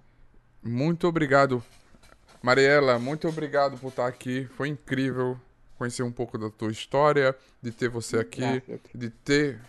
[0.63, 1.63] Muito obrigado,
[2.41, 2.97] Mariela.
[2.99, 4.45] Muito obrigado por estar aqui.
[4.55, 5.37] Foi incrível
[5.77, 8.61] conhecer um pouco da tua história, de ter você aqui,
[8.93, 9.59] de ter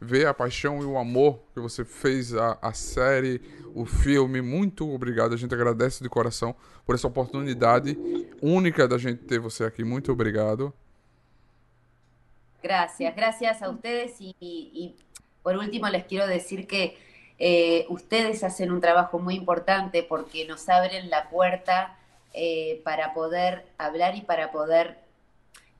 [0.00, 3.40] ver a paixão e o amor que você fez a, a série,
[3.74, 4.40] o filme.
[4.40, 5.34] Muito obrigado.
[5.34, 6.54] A gente agradece de coração
[6.86, 7.96] por essa oportunidade
[8.40, 9.84] única da gente ter você aqui.
[9.84, 10.72] Muito obrigado.
[12.62, 14.96] Gracias, gracias a ustedes y, y
[15.42, 16.98] por último les quiero decir que
[17.38, 21.96] eh, ustedes hacen un trabajo muy importante porque nos abren la puerta
[22.34, 24.98] eh, para poder hablar y para poder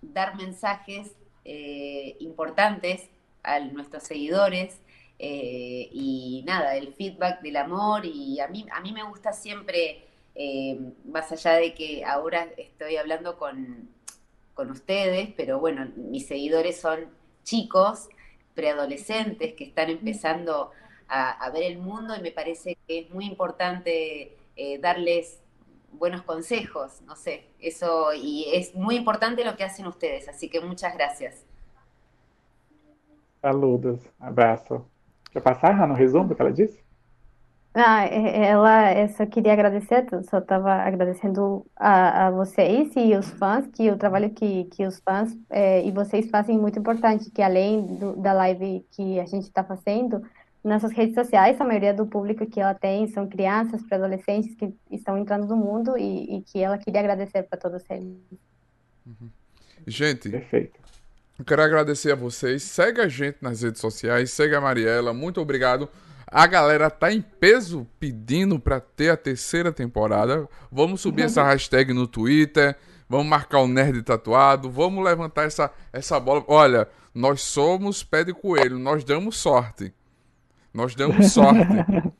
[0.03, 1.11] dar mensajes
[1.45, 3.09] eh, importantes
[3.55, 4.81] a nuestros seguidores
[5.19, 10.05] eh, y nada, el feedback del amor y a mí, a mí me gusta siempre,
[10.35, 13.89] eh, más allá de que ahora estoy hablando con,
[14.55, 17.07] con ustedes, pero bueno, mis seguidores son
[17.43, 18.09] chicos,
[18.55, 20.71] preadolescentes que están empezando
[21.09, 25.41] a, a ver el mundo y me parece que es muy importante eh, darles
[25.93, 30.61] buenos consejos, no sé, eso, y es muy importante lo que hacen ustedes, así que
[30.61, 31.48] muchas gracias.
[33.41, 34.85] Saludos, abraço.
[35.31, 36.79] Quer passar, Hannah, o resumo do que ela disse?
[37.75, 43.29] Ah, é- ela, eu só queria agradecer, só estava agradecendo a, a vocês e os
[43.31, 47.31] fãs, que o trabalho que, que os fãs eh, e vocês fazem é muito importante,
[47.31, 50.23] que além do- da live que a gente está fazendo,
[50.65, 55.17] nessas redes sociais, a maioria do público que ela tem são crianças, pré-adolescentes que estão
[55.17, 58.17] entrando no mundo e, e que ela queria agradecer para todos eles.
[59.87, 60.81] Gente, Perfeito.
[61.39, 62.63] Eu quero agradecer a vocês.
[62.63, 65.89] Segue a gente nas redes sociais, segue a Mariela, muito obrigado.
[66.27, 70.47] A galera tá em peso pedindo pra ter a terceira temporada.
[70.71, 72.77] Vamos subir essa hashtag no Twitter,
[73.09, 76.45] vamos marcar o Nerd Tatuado, vamos levantar essa, essa bola.
[76.47, 79.95] Olha, nós somos pé de coelho, nós damos sorte.
[80.75, 81.61] Nós damos sorte.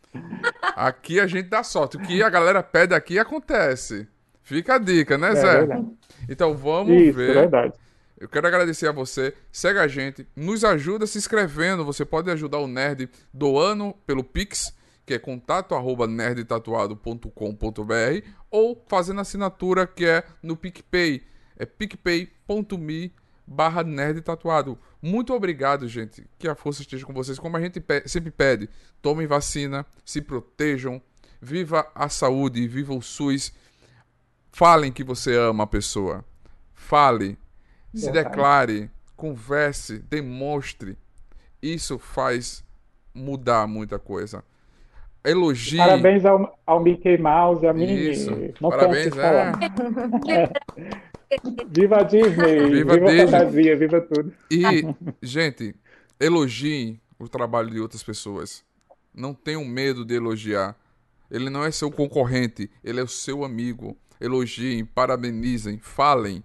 [0.75, 1.97] Aqui a gente dá sorte.
[1.97, 4.09] O que a galera pede aqui acontece.
[4.43, 5.59] Fica a dica, né, É Zé?
[5.59, 5.87] verdade.
[6.29, 7.35] Então vamos Isso, ver.
[7.35, 7.75] verdade.
[8.19, 9.35] Eu quero agradecer a você.
[9.53, 11.85] Segue a gente, nos ajuda se inscrevendo.
[11.85, 14.75] Você pode ajudar o Nerd doando pelo Pix,
[15.07, 21.23] que é contato arroba nerdtatuado.com.br ou fazendo assinatura que é no PicPay.
[21.57, 23.13] É picpay.me
[23.47, 24.79] barra nerdtatuado.
[25.01, 26.27] Muito obrigado, gente.
[26.39, 27.39] Que a força esteja com vocês.
[27.39, 28.69] Como a gente pe- sempre pede,
[29.01, 31.01] tomem vacina, se protejam,
[31.41, 33.53] viva a saúde, viva o SUS.
[34.53, 36.25] Falem que você ama a pessoa.
[36.75, 37.39] Fale.
[37.95, 40.97] Se declare, converse, demonstre.
[41.63, 42.65] Isso faz
[43.15, 44.45] mudar muita coisa.
[45.25, 45.79] Elogie.
[45.79, 48.11] Parabéns ao, ao Mickey Mouse a Minnie.
[48.13, 48.31] Isso.
[48.61, 49.53] Não Parabéns, é.
[51.69, 52.71] Viva a Disney!
[52.71, 53.21] Viva Viva, Disney.
[53.21, 53.77] a fantasia!
[53.77, 54.33] Viva tudo!
[54.51, 54.83] E,
[55.23, 55.75] gente,
[56.19, 58.65] elogiem o trabalho de outras pessoas.
[59.13, 60.75] Não tenham medo de elogiar.
[61.31, 63.95] Ele não é seu concorrente, ele é o seu amigo.
[64.19, 66.43] Elogiem, parabenizem, falem.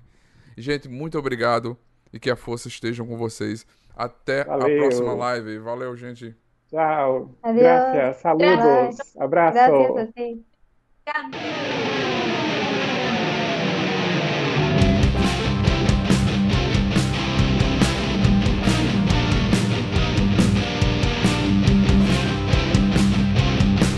[0.57, 1.77] Gente, muito obrigado
[2.11, 3.65] e que a força esteja com vocês.
[3.95, 4.77] Até Valeu.
[4.77, 5.59] a próxima live.
[5.59, 6.35] Valeu, gente.
[6.69, 7.35] Tchau!
[7.43, 7.63] Adeus.
[7.63, 8.17] Gracias!
[8.17, 9.17] Saludos!
[9.17, 9.53] Abraço!
[9.53, 10.43] Gracias a ti.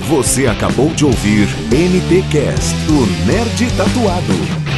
[0.07, 4.74] Você acabou de ouvir NTcast, o Nerd Tatuado.